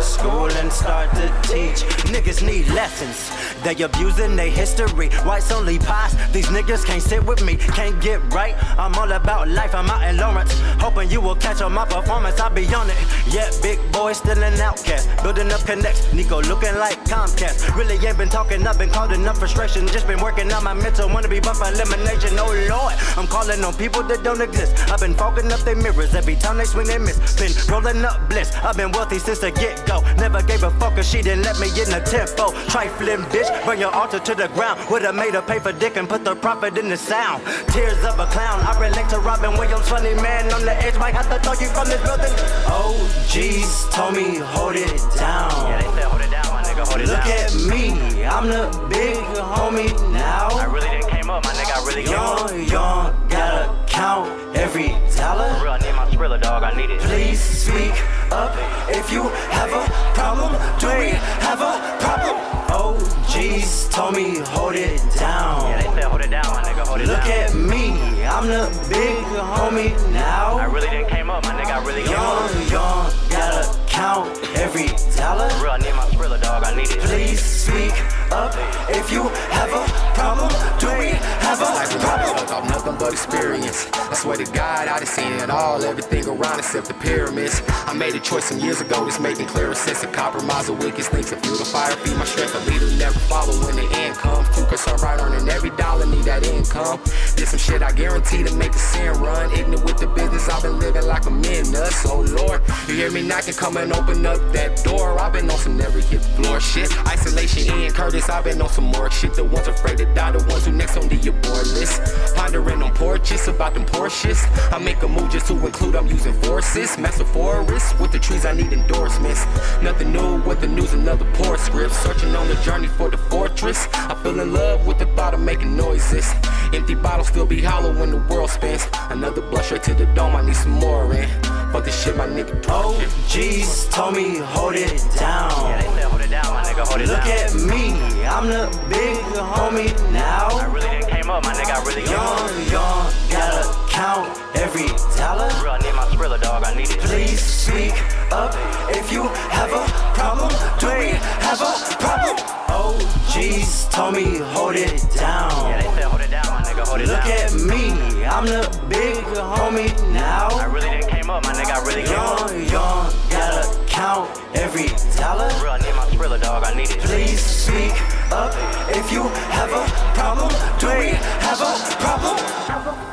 [0.00, 1.82] School and start to teach.
[2.06, 3.30] Niggas need lessons.
[3.62, 5.08] They abusing their history.
[5.26, 6.14] Whites only pass.
[6.32, 7.56] These niggas can't sit with me.
[7.56, 8.54] Can't get right.
[8.78, 9.74] I'm all about life.
[9.74, 10.52] I'm out in Lawrence.
[10.80, 12.38] Hoping you will catch on my performance.
[12.40, 12.96] I'll be on it.
[13.28, 15.08] Yeah, big boy still an outcast.
[15.22, 16.12] Building up connects.
[16.12, 17.74] Nico looking like Comcast.
[17.76, 18.66] Really ain't been talking.
[18.66, 19.86] I've been caught enough frustration.
[19.88, 21.08] Just been working on my mental.
[21.08, 22.38] Wanna be buff elimination.
[22.38, 22.94] Oh lord.
[23.16, 24.90] I'm calling on people that don't exist.
[24.90, 27.18] I've been fogging up their mirrors every time they swing they miss.
[27.36, 28.54] Been rolling up bliss.
[28.54, 30.02] I've been wealthy since the get go.
[30.16, 32.52] Never gave a fuck she didn't let me in the tempo.
[32.68, 34.80] Trifling bitch, burn your altar to the ground.
[34.90, 37.44] Would've made her pay for dick and put the profit in the sound.
[37.68, 38.60] Tears of a clown.
[38.60, 40.96] I relate to Robin Williams, funny man on the edge.
[40.98, 42.32] Might have to throw you from this building.
[42.66, 45.50] OGs told me hold it down.
[45.68, 46.47] Yeah, they said hold it down,
[46.78, 46.88] my nigga.
[46.88, 50.48] Hold it Look at me, I'm the big homie now.
[50.50, 51.82] I really didn't came up, my nigga.
[51.82, 52.50] I really came up.
[52.50, 55.54] Young, young, gotta count every dollar.
[55.54, 56.62] For real, I need my thriller, dog.
[56.62, 57.00] I need it.
[57.00, 57.92] Please speak
[58.32, 58.54] up
[58.88, 60.52] if you have a problem.
[60.78, 61.10] Do we
[61.46, 62.36] have a problem?
[62.70, 65.70] OGs told me hold it down.
[65.70, 66.86] Yeah, they said hold it down, my nigga.
[66.86, 67.30] Hold it Look down.
[67.30, 70.58] at me, I'm the big homie now.
[70.58, 71.80] I really didn't came up, my nigga.
[71.80, 72.52] I really came up.
[72.52, 74.86] Young, young, gotta count every
[75.18, 75.50] dollar.
[75.58, 76.62] Real, I need my thriller, dog.
[76.62, 77.00] I need it.
[77.00, 77.94] Please speak
[78.30, 78.54] up
[78.88, 79.22] if you
[79.58, 79.82] have a
[80.14, 80.48] problem.
[80.78, 81.10] Do we
[81.42, 82.38] have a problem?
[82.54, 83.88] Off nothing but experience.
[83.92, 87.60] I swear to God, I done seen it all, everything around except the pyramids.
[87.90, 90.00] I made a choice some years ago that's making clearer sense.
[90.00, 92.54] To compromise the weakest things to fuel the fire, feed my strength.
[92.54, 94.46] A leader never follow when the end comes.
[94.56, 97.00] Too concerned right earning every dollar, need that income.
[97.34, 99.50] Did some shit I guarantee to make the sin run.
[99.52, 102.06] Ignorant with the business, I've been living like a man nuts.
[102.06, 105.18] Oh Lord, you hear me knocking, come and open up that door.
[105.18, 106.90] I've been on some never hit floor shit.
[107.06, 109.34] Isolation, Ian Curtis, I've been on some more shit.
[109.34, 112.02] The ones afraid to die, the ones who next on the abort list.
[112.34, 114.40] Pondering on porches about them Porsches.
[114.72, 116.96] I make a move just to include I'm using forces.
[117.32, 119.44] Forest with the trees I need endorsements.
[119.82, 121.94] Nothing new with the news, another poor script.
[121.94, 123.88] Searching on the journey for the fortress.
[123.92, 126.30] I feel in love with the thought of making noises.
[126.74, 128.86] Empty bottles still be hollow when the world spins.
[129.10, 131.47] Another blush straight to the dome, I need some more in.
[131.72, 132.54] Fuck this shit, my nigga.
[132.68, 135.50] OGs told me hold it down.
[135.50, 136.86] Yeah, they said hold it down, my nigga.
[136.88, 137.28] Hold it Look down.
[137.28, 137.92] at me,
[138.26, 140.48] I'm the big homie now.
[140.48, 141.74] I really didn't came up, my nigga.
[141.76, 142.04] I really.
[142.08, 144.86] Young, young, gotta count every
[145.18, 145.50] dollar.
[145.58, 146.62] Real, I need my thriller, dog.
[146.64, 147.00] I need it.
[147.00, 147.94] Please speak
[148.30, 148.54] up
[148.94, 149.24] if you
[149.58, 149.84] have a
[150.14, 150.50] problem.
[150.78, 152.36] Do we have a problem?
[152.78, 155.50] OGs told me hold it down.
[155.50, 156.86] Yeah, they said hold it down, my nigga.
[156.86, 157.42] Hold it Look down.
[157.42, 160.46] at me, I'm the big homie now.
[160.52, 161.74] I really didn't came up, my nigga.
[161.74, 162.50] I really came up.
[162.50, 163.02] Young, young,
[163.34, 164.88] gotta count every
[165.18, 165.50] dollar.
[165.74, 166.62] I need my thriller, dog.
[166.62, 167.00] I need it.
[167.00, 167.98] Please speak
[168.30, 168.54] up
[168.94, 169.24] if you
[169.58, 169.84] have a
[170.14, 170.50] problem.
[170.78, 173.07] Do we have a problem?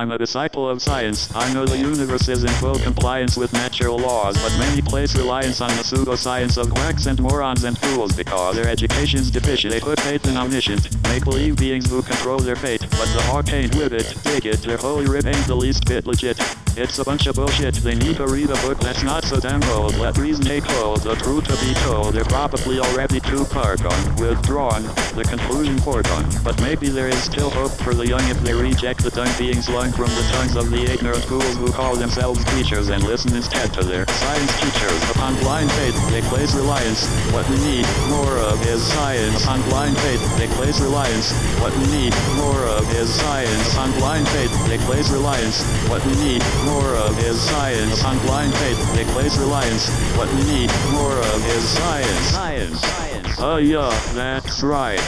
[0.00, 1.30] I'm a disciple of science.
[1.36, 5.60] I know the universe is in full compliance with natural laws, but many place reliance
[5.60, 9.74] on the pseudoscience of quacks and morons and fools because their education's deficient.
[9.74, 13.92] They put faith in omniscient, make-believe beings who control their fate, but the ain't with
[13.92, 14.06] it.
[14.22, 16.40] Take it, their holy writ ain't the least bit legit.
[16.76, 17.74] It's a bunch of bullshit.
[17.74, 19.96] They need to read a book that's not so damn old.
[19.98, 21.02] Let reason take hold.
[21.02, 22.14] The truth to be told.
[22.14, 24.16] They're probably already too far gone.
[24.16, 24.82] Withdrawn.
[25.18, 26.30] The conclusion foregone.
[26.44, 29.60] But maybe there is still hope for the young if they reject the dung being
[29.60, 33.74] slung from the tongues of the ignorant fools who call themselves teachers and listen instead
[33.74, 35.10] to their science teachers.
[35.10, 37.04] Upon blind faith, they place reliance.
[37.34, 39.46] What we need more of is science.
[39.46, 41.32] On blind faith, they place reliance.
[41.60, 43.76] What we need more of is science.
[43.76, 45.62] On blind faith, they place reliance.
[45.90, 48.04] What we need more of is science.
[48.04, 49.88] On blind faith, they place reliance.
[50.16, 52.26] What we need more of is science.
[52.30, 52.80] Science.
[52.80, 53.36] Science.
[53.38, 55.00] Oh yeah, that's right.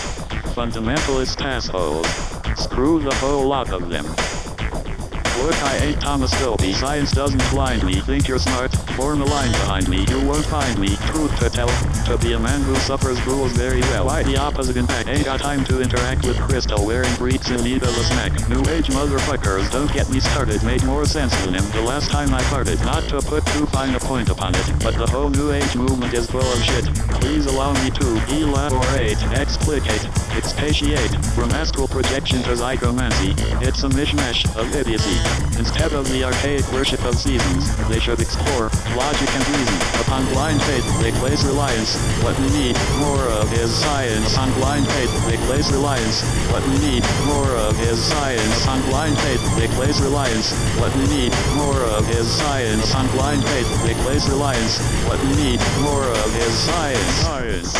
[0.54, 2.06] Fundamentalist assholes.
[2.56, 4.04] Screw the whole lot of them.
[5.38, 6.72] Look, I ain't Thomas Dolby.
[6.72, 8.00] Science doesn't blind me.
[8.00, 8.72] Think you're smart?
[8.96, 10.04] Form a line behind me.
[10.08, 10.96] You won't find me.
[11.06, 11.68] Truth to tell.
[12.06, 14.06] To be a man who suffers rules very well.
[14.06, 15.08] Why the opposite in fact?
[15.08, 18.32] Ain't got time to interact with Crystal wearing breeks in need a snack.
[18.48, 20.62] New age motherfuckers, don't get me started.
[20.62, 22.84] Made more sense than him the last time I farted.
[22.84, 26.12] Not to put too fine a point upon it, but the whole new age movement
[26.14, 26.84] is full of shit.
[27.20, 30.04] Please allow me to elaborate, explicate,
[30.36, 31.14] expatiate.
[31.34, 35.21] From astral projection to zygomancy, it's a mishmash of idiocy.
[35.58, 39.76] Instead of the archaic worship of seasons, they should explore logic and reason.
[40.00, 41.96] Upon blind faith, they place reliance.
[42.24, 44.36] What we need more of is science.
[44.38, 46.22] On blind faith, they place reliance.
[46.50, 48.66] What we need more of is science.
[48.66, 50.52] On blind faith, they place reliance.
[50.80, 52.94] What we need more of is science.
[52.94, 54.78] On blind faith, they place reliance.
[55.06, 57.14] What we need more of is science.
[57.22, 57.76] Science.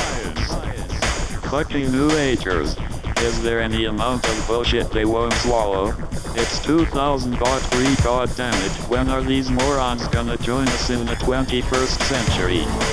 [1.50, 2.76] Fucking New Agers.
[3.22, 5.94] Is there any amount of bullshit they won't swallow?
[6.34, 8.72] It's 2003, god damn it.
[8.88, 12.91] When are these morons gonna join us in the 21st century?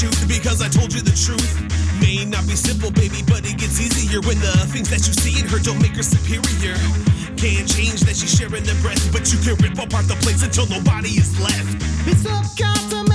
[0.00, 1.44] Shoot because I told you the truth.
[2.00, 5.38] May not be simple, baby, but it gets easier when the things that you see
[5.38, 6.76] in her don't make her superior.
[7.36, 10.66] Can't change that she's sharing the breath, but you can rip apart the place until
[10.72, 11.76] nobody is left.
[12.08, 13.09] It's so kind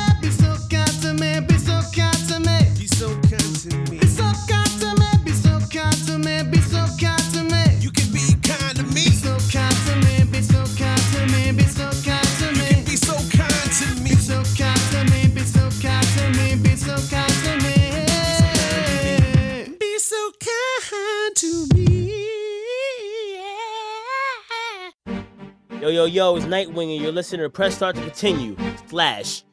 [26.16, 28.56] Yo, it's Nightwing, and you're listening to Press Start to Continue.
[28.88, 29.44] Flash.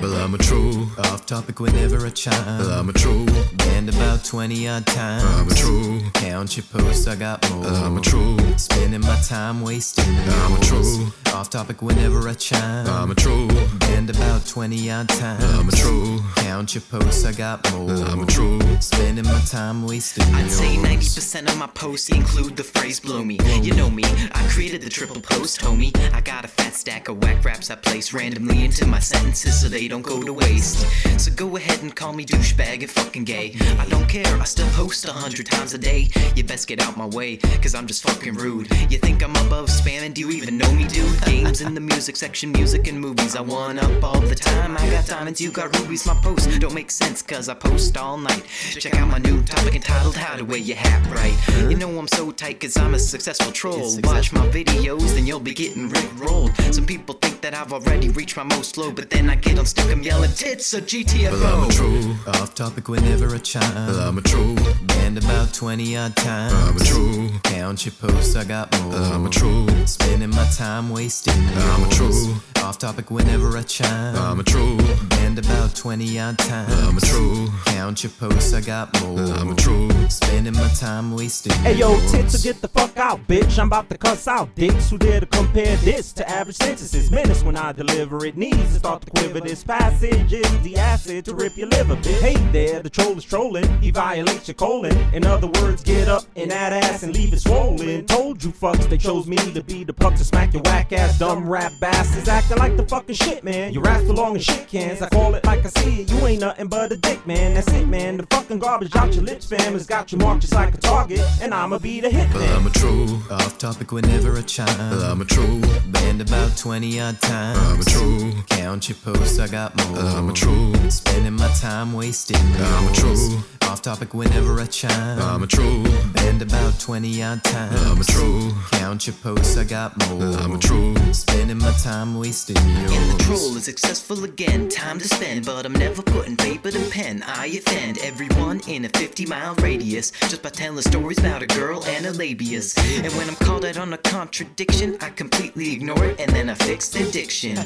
[0.00, 0.87] Well, I'm a troll.
[0.98, 2.60] Off topic whenever I chime.
[2.70, 3.26] I'm a troll.
[3.56, 5.22] Banned about 20 odd times.
[5.22, 6.00] I'm a troll.
[6.14, 7.66] Count your posts, I got more.
[7.66, 8.36] I'm a troll.
[8.56, 10.04] Spending my time wasting.
[10.04, 11.06] I'm a troll.
[11.34, 12.88] Off topic whenever I chime.
[12.88, 13.46] I'm a troll.
[13.78, 15.44] Banned about 20 odd times.
[15.44, 16.18] I'm a troll.
[16.36, 17.90] Count your posts, I got more.
[17.90, 18.60] I'm a troll.
[18.80, 20.24] Spending my time wasting.
[20.34, 23.38] I'd say 90% of my posts include the phrase blow me.
[23.62, 25.96] You know me, I created the triple post, homie.
[26.12, 29.68] I got a fat stack of whack raps I place randomly into my sentences so
[29.68, 30.87] they don't go to waste.
[31.18, 33.54] So go ahead and call me douchebag and fucking gay.
[33.78, 36.08] I don't care, I still post a hundred times a day.
[36.36, 38.70] You best get out my way, cause I'm just fucking rude.
[38.90, 40.14] You think I'm above spamming?
[40.14, 41.20] Do you even know me, dude?
[41.22, 43.36] Games in the music section, music and movies.
[43.36, 44.76] I one up all the time.
[44.76, 46.06] I got diamonds, you got rubies.
[46.06, 48.44] My posts don't make sense cause I post all night.
[48.70, 51.36] Check out my new topic entitled How to Wear Your Hat Right.
[51.70, 53.98] You know I'm so tight cause I'm a successful troll.
[54.04, 56.54] Watch my videos, then you'll be getting rick rolled.
[56.72, 59.66] Some people think that I've already reached my most low, but then I get on
[59.66, 61.32] stick, I'm yelling tits or GTFO.
[61.32, 62.34] Well, I'm a troll.
[62.42, 63.74] Off topic whenever I chime.
[63.86, 64.87] Well, I'm a troll.
[65.08, 66.52] Banned about 20 odd times.
[66.52, 67.28] I'm a troll.
[67.44, 68.92] Count your posts, I got more.
[68.92, 69.66] I'm a troll.
[69.86, 71.32] Spending my time wasting.
[71.32, 72.34] I'm a troll.
[72.56, 74.14] Off topic whenever I chime.
[74.16, 74.76] I'm a troll.
[75.08, 76.74] Banned about 20 odd times.
[76.74, 77.48] I'm a troll.
[77.64, 79.20] Count your posts, I got more.
[79.20, 79.90] I'm a troll.
[80.10, 81.52] Spending my time wasting.
[81.60, 83.58] Hey yo, tits, so get the fuck out, bitch.
[83.58, 87.10] I'm about to cuss out dicks who dare to compare this to average sentences.
[87.10, 89.40] Minutes when I deliver it needs to start to quiver.
[89.40, 92.20] This passage is the acid to rip your liver, bitch.
[92.20, 93.80] Hey there, the troll is trolling.
[93.80, 94.97] He violates your colon.
[95.12, 98.06] In other words, get up and that ass and leave it swollen.
[98.06, 101.18] Told you fucks, they chose me to be the punk to smack your whack ass
[101.18, 102.28] dumb rap bastards.
[102.28, 103.72] Acting like the fucking shit, man.
[103.72, 105.02] Your ass belong in shit cans.
[105.02, 106.10] I call it like I see it.
[106.10, 107.54] You ain't nothing but a dick, man.
[107.54, 108.18] That's it, man.
[108.18, 111.20] The fucking garbage out your lips, fam, has got you marked just like a target.
[111.40, 112.56] And I'ma be the hit, man.
[112.56, 113.08] I'm a troll.
[113.30, 114.68] Off topic whenever I chime.
[114.68, 115.60] I'm a troll.
[115.88, 117.58] Banned about 20 odd times.
[117.58, 118.42] I'm a troll.
[118.48, 119.98] Count your posts, I got more.
[119.98, 120.74] I'm a troll.
[120.90, 122.36] Spending my time wasting.
[122.36, 123.38] I'm a troll.
[123.62, 124.87] Off topic whenever I chime.
[124.88, 125.84] I'm a troll.
[126.14, 127.82] Banned about 20 odd times.
[127.84, 128.52] I'm a troll.
[128.72, 130.22] Count your posts, I got more.
[130.38, 130.96] I'm a troll.
[131.12, 132.92] Spending my time wasting yours.
[132.92, 135.46] And the troll is successful again, time to spend.
[135.46, 137.22] But I'm never putting paper to pen.
[137.26, 141.84] I offend everyone in a 50 mile radius just by telling stories about a girl
[141.86, 142.76] and a labias.
[143.04, 146.54] And when I'm called out on a contradiction, I completely ignore it and then I
[146.54, 147.58] fix the diction.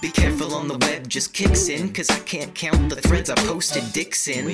[0.00, 3.34] Be careful on the web, just kicks in, cause I can't count the threads I
[3.46, 4.48] posted dicks in.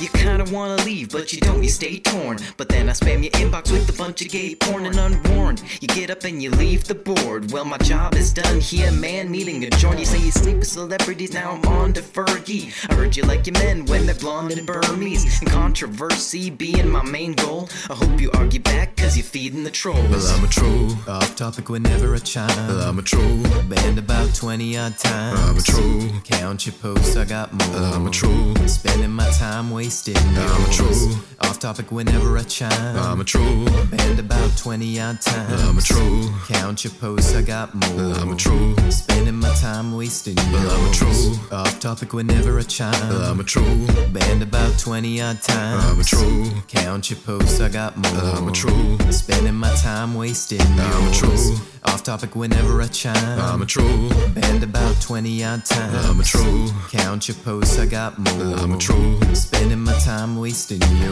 [0.00, 2.38] You kinda wanna leave, but you don't, you stay torn.
[2.56, 5.62] But then I spam your inbox with a bunch of gay porn and unwarned.
[5.80, 7.52] You get up and you leave the board.
[7.52, 9.30] Well, my job is done here, man.
[9.30, 9.98] Needing a joint.
[9.98, 12.72] You say you sleep with celebrities, now I'm on to Fergie.
[12.90, 15.40] I heard you like your men when they're blonde and Burmese.
[15.40, 17.68] And controversy being my main goal.
[17.88, 20.08] I hope you argue back, cause you're feeding the trolls.
[20.08, 20.90] Well, I'm a troll.
[21.08, 22.48] Off topic whenever I chime.
[22.68, 23.42] Well, I'm a troll.
[23.68, 25.40] Banned about 20 odd times.
[25.40, 26.20] I'm a troll.
[26.24, 27.76] Count your posts, I got more.
[27.76, 28.54] I'm a troll.
[28.66, 30.16] Spending my time wasting.
[30.16, 31.19] I'm a troll.
[31.40, 32.96] Off topic whenever I chime.
[32.96, 33.64] I'm a troll.
[33.90, 35.62] Banned about 20 odd times.
[35.62, 36.30] I'm a troll.
[36.48, 38.14] Count your posts, I got more.
[38.14, 38.76] I'm a troll.
[38.90, 40.36] Spending my time wasting.
[40.36, 41.34] Well, I'm a troll.
[41.52, 42.94] Off topic whenever I chime.
[43.24, 43.86] I'm a troll.
[44.12, 45.84] Banned about 20 odd times.
[45.84, 46.62] I'm a troll.
[46.68, 48.22] Count your posts, I got more.
[48.36, 48.98] I'm a troll.
[49.10, 50.60] Spending my time wasting.
[50.60, 51.56] I'm a troll.
[51.84, 53.16] Off topic whenever I chime.
[53.40, 54.10] I'm a troll.
[54.34, 56.06] Banned about 20 odd times.
[56.06, 56.68] I'm a troll.
[56.90, 58.56] Count your posts, I got more.
[58.58, 59.20] I'm a troll.
[59.34, 61.09] Spending my time wasting yours.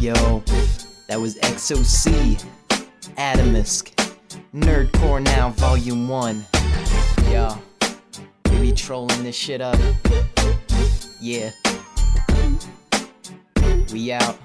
[0.00, 0.42] Yo,
[1.08, 2.42] that was XOC,
[3.16, 3.94] Atomsk,
[4.54, 6.46] Nerdcore Now Volume 1.
[7.30, 7.58] Yo,
[8.50, 9.78] we be trolling this shit up.
[11.20, 11.50] Yeah.
[13.92, 14.38] We out.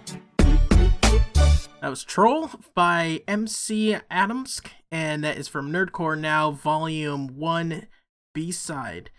[1.82, 7.88] That was Troll by MC Atomsk, and that is from Nerdcore Now, Volume 1
[8.34, 9.12] B side.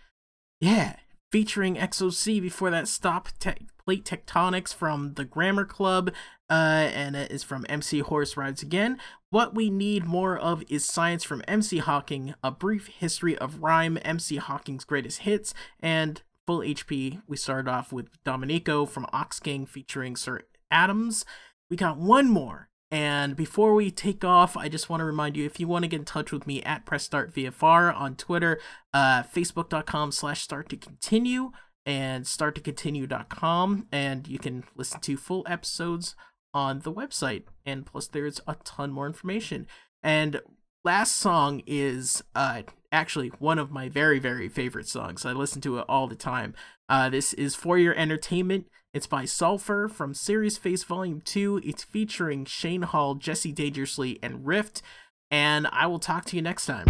[0.59, 0.97] Yeah,
[1.31, 2.41] featuring XOC.
[2.41, 6.11] Before that, Stop Te- Plate Tectonics from the Grammar Club,
[6.49, 8.97] uh, and it is from MC Horse Rides Again.
[9.29, 13.97] What we need more of is Science from MC Hawking, A Brief History of Rhyme,
[14.03, 17.21] MC Hawking's Greatest Hits, and Full HP.
[17.27, 21.25] We started off with Domineko from Aux King featuring Sir Adams.
[21.69, 22.69] We got one more.
[22.89, 25.89] And before we take off, I just want to remind you if you want to
[25.89, 28.59] get in touch with me at Press Start VFR on Twitter,
[28.93, 31.51] uh, Facebook.com slash start to continue
[31.85, 33.87] and starttocontinue.com.
[33.91, 36.15] And you can listen to full episodes
[36.53, 37.43] on the website.
[37.65, 39.67] And plus, there's a ton more information.
[40.01, 40.41] And
[40.83, 45.25] last song is uh, actually one of my very, very favorite songs.
[45.25, 46.53] I listen to it all the time.
[46.89, 48.67] Uh, this is For Your Entertainment.
[48.93, 51.61] It's by Sulfur from Srsface Volume 2.
[51.63, 54.81] It's featuring Shane Hall, Jesse Dangerously, and Rift.
[55.29, 56.85] And I will talk to you next time.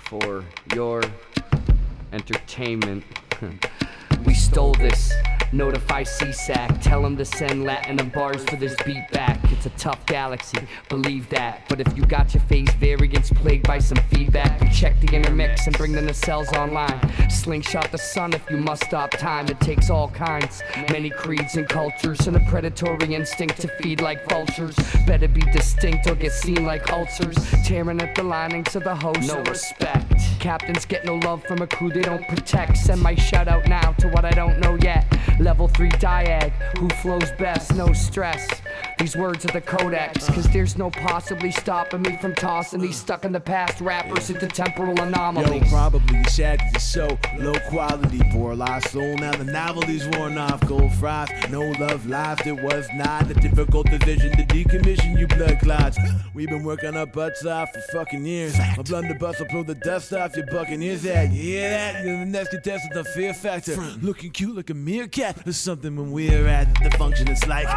[0.00, 1.02] For your
[2.12, 3.04] entertainment.
[4.26, 5.12] we stole this.
[5.54, 9.38] Notify CSAC, tell them to send Latin and bars for this beat back.
[9.52, 11.62] It's a tough galaxy, believe that.
[11.68, 15.68] But if you got your phase variants plagued by some feedback, then check the intermix
[15.68, 17.00] and bring the nacelles online.
[17.30, 19.46] Slingshot the sun if you must stop time.
[19.46, 24.28] It takes all kinds, many creeds and cultures, and a predatory instinct to feed like
[24.28, 24.76] vultures.
[25.06, 27.36] Better be distinct or get seen like ulcers.
[27.64, 29.28] Tearing at the linings of the host.
[29.28, 30.14] No respect.
[30.40, 32.76] Captains get no love from a crew they don't protect.
[32.76, 35.06] Send my shout out now to what I don't know yet.
[35.44, 38.63] Level 3 diag, who flows best, no stress.
[38.98, 43.24] These words are the codex, cause there's no possibly stopping me from tossing these stuck
[43.24, 45.62] in the past rappers into temporal anomalies.
[45.62, 48.20] Yo, probably shag is so low quality.
[48.30, 50.66] Poor lost soul, now the novelty's worn off.
[50.66, 52.46] Gold frost, no love life.
[52.46, 55.98] It was not a difficult decision to decommission you blood clots.
[56.32, 58.56] We've been working our butts off for fucking years.
[58.58, 61.32] My blunderbuss will blow the dust off your buccaneers head.
[61.32, 62.04] You hear that?
[62.04, 63.76] You're the next contestant of Fear Factor.
[64.00, 65.44] Looking cute like a meerkat.
[65.44, 67.28] There's something when we're at the function.
[67.28, 67.68] It's like.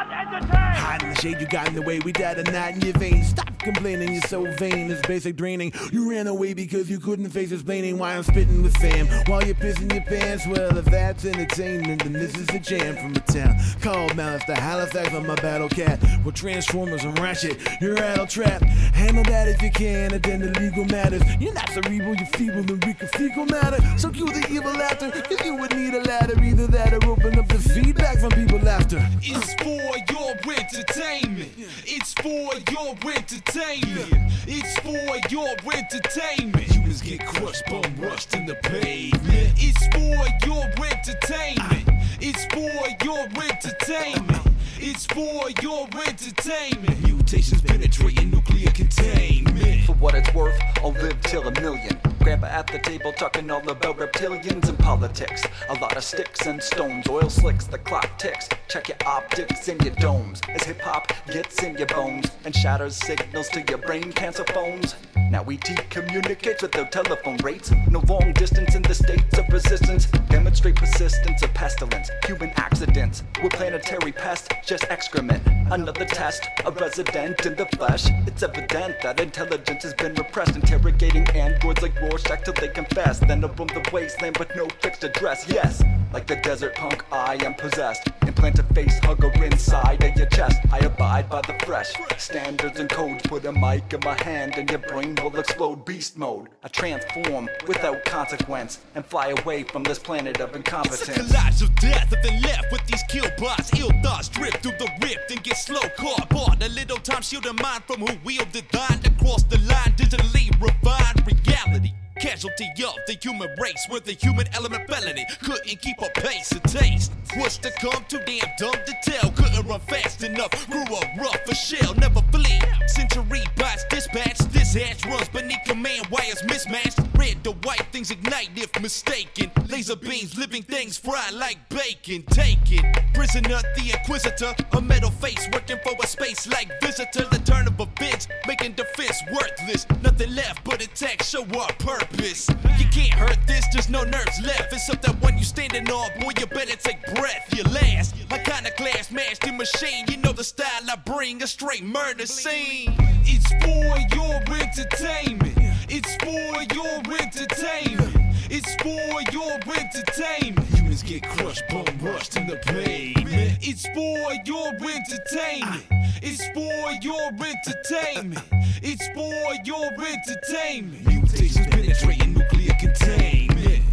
[0.00, 0.76] Not entertained?
[0.76, 1.98] Hiding the shade you got in the way.
[1.98, 3.28] We died a night in your veins.
[3.28, 4.90] Stop complaining, you're so vain.
[4.90, 5.72] It's basic draining.
[5.92, 9.06] You ran away because you couldn't face explaining why I'm spitting with fam.
[9.26, 13.12] While you're pissing your pants, well, if that's entertainment, then this is a jam from
[13.12, 15.14] a town called Malice to Halifax.
[15.14, 16.02] on my battle cat.
[16.24, 18.62] With Transformers and Ratchet, you're rattle trap.
[18.62, 21.22] Handle that if you can, attend the legal matters.
[21.38, 23.78] You're not cerebral, you're feeble, and weak of fecal matter.
[23.98, 26.42] So cue the evil laughter, cause you would need a ladder.
[26.42, 29.06] Either that or open up the feedback from people laughter.
[29.22, 31.52] It's for your entertainment.
[31.84, 34.32] It's for your entertainment.
[34.46, 36.64] It's for your entertainment.
[36.72, 39.52] Humans get crushed, bum rushed in the pavement.
[39.56, 41.88] It's for your entertainment.
[42.20, 44.46] It's for your entertainment.
[44.78, 47.02] It's for your entertainment.
[47.02, 49.84] Mutations penetrating nuclear containment.
[49.86, 51.98] For what it's worth, I'll live till a million.
[52.22, 55.42] Grandpa at the table talking all about reptilians and politics.
[55.70, 58.48] A lot of sticks and stones, oil slicks, the clock ticks.
[58.68, 62.96] Check your optics in your domes as hip hop gets in your bones and shatters
[62.96, 64.96] signals to your brain cancer phones.
[65.30, 67.72] Now ET communicates with their telephone rates.
[67.88, 70.06] No long distance in the states of resistance.
[70.28, 73.22] Demonstrate persistence of pestilence, human accidents.
[73.42, 75.42] We're planetary pests, just excrement.
[75.70, 78.06] Another test, a resident in the flesh.
[78.26, 83.20] It's evident that intelligence has been repressed, interrogating androids like Rorschach till they confess.
[83.20, 85.46] Then roam the wasteland with no fixed address.
[85.48, 85.82] Yes,
[86.12, 88.08] like the desert punk, I am possessed.
[88.26, 90.58] Implant a face hugger inside of your chest.
[90.72, 93.22] I abide by the fresh standards and codes.
[93.28, 96.48] Put a mic in my hand and your brain will explode beast mode.
[96.64, 101.08] I transform without consequence and fly away from this planet of incompetence.
[101.08, 103.70] It's a collage of death if left with these kill bots.
[103.78, 106.28] Ill thoughts drip through the rift and get slow caught.
[106.28, 109.94] Bought a little time shielding mind from who wielded thine across the line.
[109.96, 111.92] Digitally refined reality.
[112.20, 115.24] Casualty of the human race with the human element felony.
[115.42, 117.12] Couldn't keep a pace of taste.
[117.38, 119.30] Was to come too damn dumb to tell.
[119.30, 120.50] Couldn't run fast enough.
[120.68, 121.94] Grew up rough a shell.
[121.94, 122.60] Never flee.
[122.88, 124.36] Century bots dispatch.
[124.52, 126.98] This hatch runs beneath command wires mismatched.
[127.16, 129.50] Red to white things ignite if mistaken.
[129.68, 132.22] Laser beams, living things fry like bacon.
[132.30, 132.84] Take it.
[133.14, 134.54] Prisoner, the inquisitor.
[134.72, 137.24] A metal face working for a space like visitor.
[137.30, 139.86] The turn of events making defense worthless.
[140.02, 142.09] Nothing left but attack, show our purpose.
[142.12, 144.72] You can't hurt this, there's no nerves left.
[144.72, 147.52] Except that when you standing on, boy, you better take breath.
[147.56, 148.14] You last.
[148.30, 150.06] My kind of class mashed in machine.
[150.08, 152.94] You know the style I bring, a straight murder scene.
[153.24, 155.56] It's for your entertainment.
[155.88, 158.29] It's for your entertainment.
[158.52, 160.66] It's for your entertainment.
[160.74, 163.58] Humans get crushed, bum rushed in the pavement.
[163.62, 165.86] It's for your entertainment.
[166.20, 168.42] It's for your entertainment.
[168.82, 171.06] It's for your entertainment.
[171.06, 173.84] Mutations penetrating nuclear containment.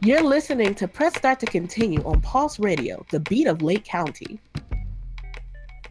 [0.00, 4.40] You're listening to Press Start to Continue on Pulse Radio, the beat of Lake County.